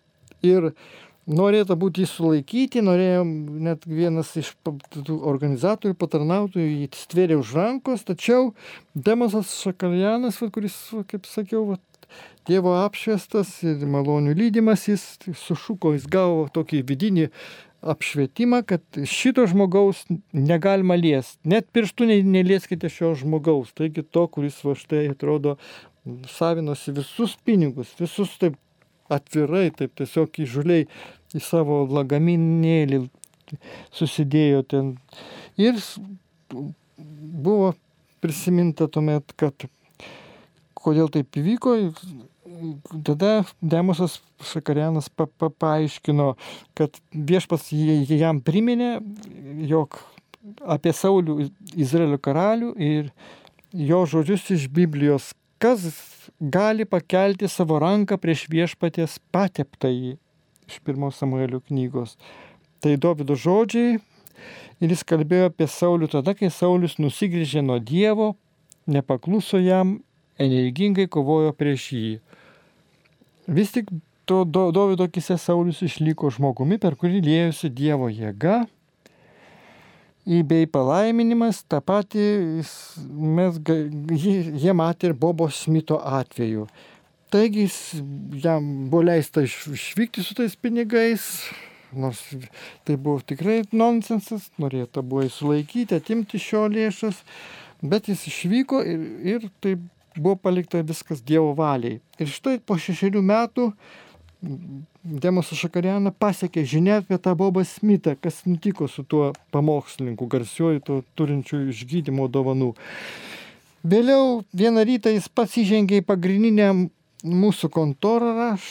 [0.43, 0.73] Ir
[1.29, 3.23] norėta būti sulaikyti, norėjo
[3.63, 8.51] net vienas iš organizatorių, patarnautojų jį stvėrė už rankos, tačiau
[8.93, 10.75] Demosas Šakaljanas, kuris,
[11.07, 11.77] kaip sakiau,
[12.47, 15.03] Dievo apšviestas ir malonių lydimas, jis
[15.45, 17.29] sušuko, jis gavo tokį vidinį
[17.93, 20.03] apšvietimą, kad šito žmogaus
[20.33, 21.39] negalima liesti.
[21.47, 23.73] Net pirštų nelieskite šio žmogaus.
[23.75, 25.57] Taigi to, kuris va štai atrodo
[26.31, 28.59] savinosi visus pinigus, visus taip
[29.11, 30.87] atvirai, taip tiesiog įžuliai
[31.35, 33.05] į savo lagaminėlį
[33.93, 34.93] susidėjo ten.
[35.59, 35.79] Ir
[36.97, 37.73] buvo
[38.23, 39.67] prisiminta tuomet, kad
[40.83, 41.75] kodėl taip įvyko,
[43.07, 46.33] tada Demosas Šakarianas pa, pa, paaiškino,
[46.77, 48.97] kad viešpas jam priminė,
[49.69, 49.99] jog
[50.67, 51.47] apie Saulių
[51.79, 53.13] Izraelio karalių ir
[53.73, 55.31] jo žodžius iš Biblijos,
[55.63, 55.87] kas
[56.39, 60.17] gali pakelti savo ranką prieš viešpaties pateptąjį
[60.67, 62.17] iš pirmos Samuelio knygos.
[62.83, 63.99] Tai Davido žodžiai
[64.83, 68.33] ir jis kalbėjo apie Saulių tada, kai Saulis nusigrėžė nuo Dievo,
[68.87, 70.01] nepakluso jam,
[70.41, 72.13] energingai kovojo prieš jį.
[73.47, 73.89] Vis tik
[74.25, 78.63] to Davido kise Saulis išliko žmogumi, per kurį lėjosi Dievo jėga
[80.23, 82.25] bei palaiminimas, tą patį
[83.11, 83.59] mes,
[84.63, 86.67] jie matė ir Bobo Smito atveju.
[87.33, 87.67] Taigi
[88.39, 91.25] jam buvo leista išvykti su tais pinigais,
[91.91, 92.21] nors
[92.85, 97.23] tai buvo tikrai nonsensas, norėta buvo sulaikyti, atimti šio lėšas,
[97.83, 99.03] bet jis išvyko ir,
[99.33, 99.75] ir tai
[100.17, 101.99] buvo palikta viskas Dievo valiai.
[102.21, 103.69] Ir štai po šešerių metų
[105.03, 110.99] Demosas Šakarianą pasiekė žinia apie tą Bobą Smitą, kas nutiko su tuo pamokslininku, garsiuoju, to
[111.15, 112.73] turinčiu išgydymo dovanų.
[113.83, 116.69] Vėliau vieną rytą jis pats įžengė į pagrindinę
[117.23, 118.67] mūsų kontorą, raš,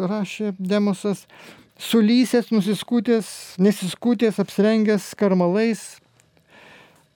[0.00, 1.26] rašė Demosas,
[1.80, 3.28] sulysęs, nusiskutęs,
[3.60, 5.84] nesiskutęs, apsirengęs karmalais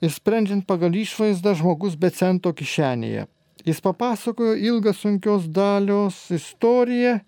[0.01, 3.27] ir sprendžiant pagal išvaizdą žmogus be cento kišenėje.
[3.67, 7.19] Jis papasakojo ilgą sunkios dalios istoriją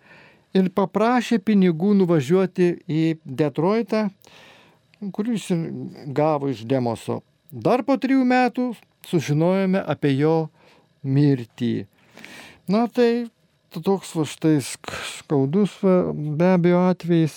[0.56, 4.06] ir paprašė pinigų nuvažiuoti į Detroitą,
[5.14, 5.50] kurį jis
[6.14, 7.20] gavo iš Demoso.
[7.50, 8.70] Dar po trijų metų
[9.10, 10.50] sužinojome apie jo
[11.02, 11.74] mirtį.
[12.70, 13.26] Na tai
[13.74, 17.36] toks va štai skaudus va, be abejo atvejais,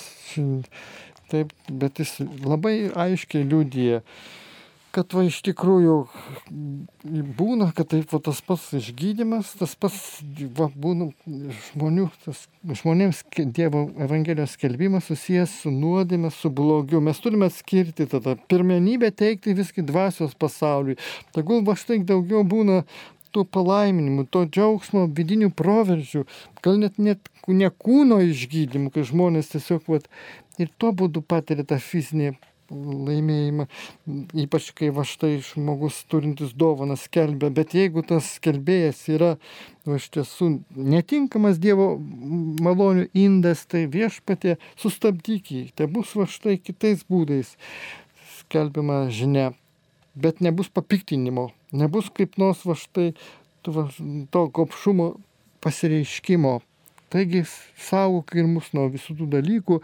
[1.34, 4.02] taip, bet jis labai aiškiai liūdė
[4.94, 5.96] kad va iš tikrųjų
[7.38, 9.98] būna, kad taip va, tas pats išgydymas, tas pats
[10.58, 11.10] va, būna
[11.72, 12.44] žmonių, tas,
[12.82, 13.24] žmonėms
[13.56, 17.02] Dievo Evangelijos skelbimas susijęs su nuodėmė, su blogiu.
[17.02, 21.00] Mes turime atskirti tada pirmenybę teikti viskai dvasios pasauliui.
[21.34, 22.84] Tegul va štai daugiau būna
[23.34, 26.28] tų palaiminimų, to džiaugsmo, vidinių proveržių,
[26.62, 30.06] gal net, net ne kūno išgydymų, kai žmonės tiesiog vat,
[30.62, 32.36] ir tuo būdu patiria tą fizinį
[32.74, 33.68] laimėjimą,
[34.44, 39.34] ypač kai va štai žmogus turintis dovaną skelbia, bet jeigu tas skelbėjas yra
[39.86, 41.94] va iš tiesų netinkamas Dievo
[42.64, 47.56] malonių indas, tai viešpatė sustabdyk jį, tai bus va štai kitais būdais
[48.40, 49.52] skelbiama žinia,
[50.16, 53.14] bet nebus papiktinimo, nebus kaip nors va štai
[53.64, 55.14] to, gopšumo
[55.64, 56.60] pasireiškimo.
[57.14, 57.44] Taigi
[57.78, 59.80] saugok ir mus nuo visų tų dalykų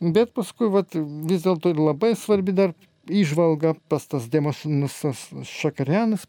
[0.00, 0.94] Bet paskui vat,
[1.28, 2.72] vis dėlto labai svarbi dar
[3.10, 6.24] išvalga pas tas Demosas Šakarianas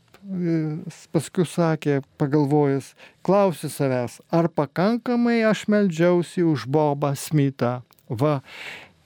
[1.12, 2.92] paskui sakė, pagalvojęs,
[3.26, 7.82] klausi savęs, ar pakankamai aš meldžiausi už Bobą Smitą.
[8.10, 8.42] Va,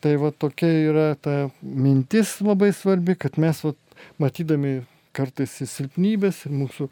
[0.01, 3.74] tai va tokia yra ta mintis labai svarbi, kad mes va,
[4.20, 4.82] matydami
[5.16, 6.89] kartais silpnybės ir mūsų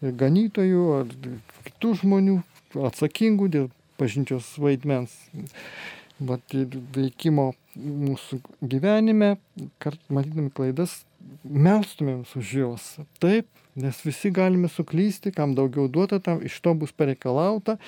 [0.00, 1.12] ganytojų ar
[1.66, 2.38] kitų žmonių
[2.88, 5.12] atsakingų dėl bažnyčios vaidmens
[6.20, 6.54] vat,
[6.94, 9.36] veikimo mūsų gyvenime,
[9.82, 11.02] kart matydami klaidas,
[11.44, 12.86] melstumėms už juos.
[13.22, 13.48] Taip,
[13.78, 17.78] nes visi galime suklysti, kam daugiau duota, tam iš to bus pareikalauta.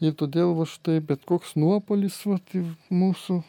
[0.00, 2.38] Ir todėl va štai bet koks nuopolis va,
[2.92, 3.40] mūsų,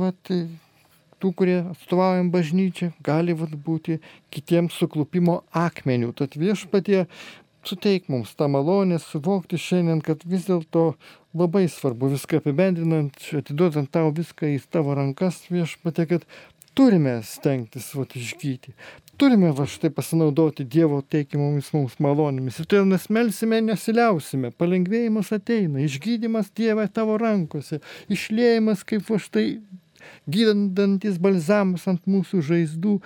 [0.00, 4.00] va, tų, kurie atstovaujam bažnyčią, gali va, būti
[4.32, 6.14] kitiems suklupimo akmenių.
[6.16, 7.04] Tad viešpatie
[7.66, 10.94] suteik mums tą malonę suvokti šiandien, kad vis dėlto
[11.36, 16.26] labai svarbu viską apibendrinant, atiduodant tau viską į tavo rankas viešpatė, kad
[16.74, 18.74] turime stengtis vat, išgyti.
[19.20, 22.62] Turime va štai pasinaudoti Dievo teikimomis mums malonėmis.
[22.62, 24.48] Ir todėl mes melsime, nesiliausime.
[24.56, 29.46] Palengvėjimas ateina, išgydymas Dieve tavo rankose, išlėjimas kaip va štai
[30.30, 32.96] gydantis balzamas ant mūsų žaizdų.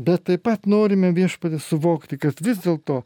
[0.00, 3.00] Bet taip pat norime viešpatį suvokti, kad vis dėlto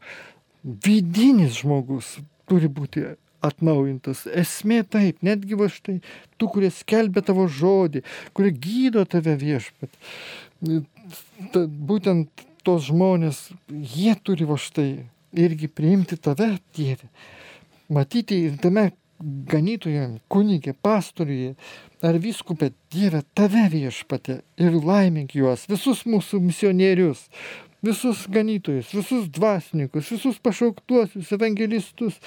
[0.65, 2.17] vidinis žmogus
[2.49, 3.05] turi būti
[3.45, 4.25] atnaujintas.
[4.25, 5.99] Esmė taip, netgi va štai
[6.39, 8.01] tų, kurie skelbia tavo žodį,
[8.33, 9.93] kurie gydo tave viešpat.
[11.53, 14.89] Ta, būtent tos žmonės, jie turi va štai
[15.37, 17.11] irgi priimti tave, Dieve.
[17.93, 18.89] Matyti ir tame
[19.21, 21.53] ganytoje, kunigė, pastoriuje
[22.05, 27.27] ar viskupė, Dieve, tave viešpatė ir laimink juos, visus mūsų misionierius,
[27.85, 32.19] visus ganytojus, visus dvasininkus, visus pašauktuosius, evangelistus,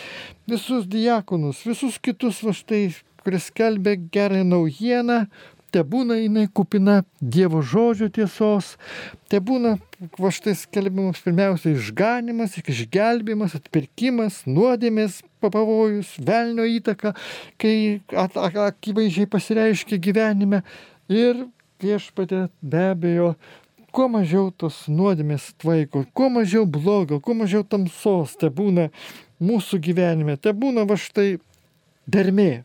[0.48, 2.88] visus diakonus, visus kitus va štai,
[3.24, 5.24] kuris skelbia gerą naujieną,
[5.74, 8.76] te būna jinai kupina Dievo žodžio tiesos,
[9.28, 9.76] te būna
[10.20, 17.14] va štai skelbiamas pirmiausia išganimas, išgelbimas, atpirkimas, nuodėmės pavojus, velnio įtaka,
[17.61, 20.62] kai akivaizdžiai pasireiškia gyvenime.
[21.09, 21.46] Ir
[21.82, 23.32] viešpatė be abejo
[23.95, 28.89] kuo mažiau tos nuodėmės tvaiko, kuo mažiau blogio, kuo mažiau tamsos te būna
[29.43, 31.39] mūsų gyvenime, te būna va štai
[32.07, 32.64] dermė.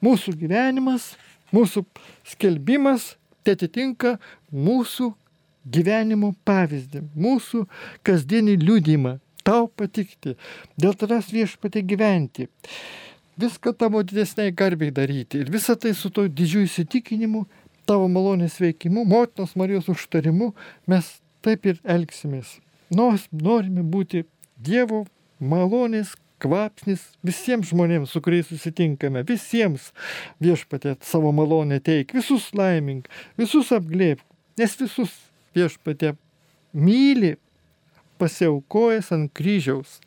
[0.00, 1.14] Mūsų gyvenimas,
[1.52, 1.84] mūsų
[2.32, 3.14] skelbimas
[3.44, 4.16] te atitinka
[4.52, 5.10] mūsų
[5.70, 7.66] gyvenimo pavyzdį, mūsų
[8.06, 10.36] kasdienį liūdimą, tau patikti,
[10.80, 12.48] dėl tavęs viešpatė gyventi,
[13.40, 17.44] viską tavo didesniai garbiai daryti ir visą tai su to didžiu įsitikinimu
[17.90, 20.52] tavo malonės veikimu, motinos Marijos užtarimu
[20.90, 22.58] mes taip ir elgsimės.
[22.94, 24.24] Nors norime būti
[24.60, 25.06] Dievo
[25.40, 29.90] malonės kvapsnis visiems žmonėms, su kuriais susitinkame, visiems
[30.42, 33.08] viešpatė savo malonę teik, visus laimink,
[33.40, 34.22] visus apglėp,
[34.60, 35.16] nes visus
[35.56, 36.14] viešpatė
[36.72, 37.34] myli
[38.20, 39.98] pasiaukojęs ant kryžiaus.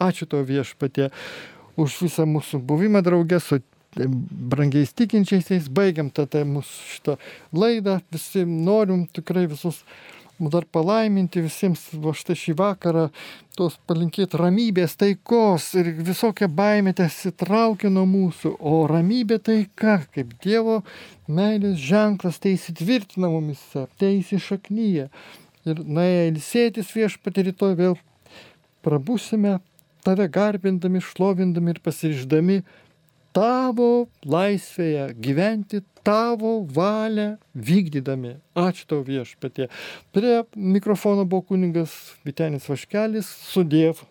[0.00, 1.10] Ačiū to viešpatė
[1.80, 3.60] už visą mūsų buvimą draugę su
[3.96, 7.18] brangiais tikinčiaisiais, baigiam tada mūsų šitą
[7.56, 9.82] laidą, visi norim tikrai visus
[10.48, 13.08] dar palaiminti visiems va štai šį vakarą,
[13.58, 20.80] tos palinkėti ramybės, taikos ir visokią baimę tesitraukia nuo mūsų, o ramybė taika, kaip Dievo
[21.28, 25.10] meilės ženklas, tai įsitvirtina mumise, tai įsišaknyje.
[25.68, 27.98] Ir nuėję ilsėtis viešpatį rytoj vėl
[28.80, 29.58] prabusime,
[30.06, 32.62] tave garbindami, šlovindami ir pasiryždami
[33.36, 38.36] tavo laisvėje gyventi tavo valią vykdydami.
[38.58, 39.68] Ačiū tau viešpatie.
[40.14, 44.09] Prie mikrofono buvo kuningas Vitenis Vaškelis su Dievu.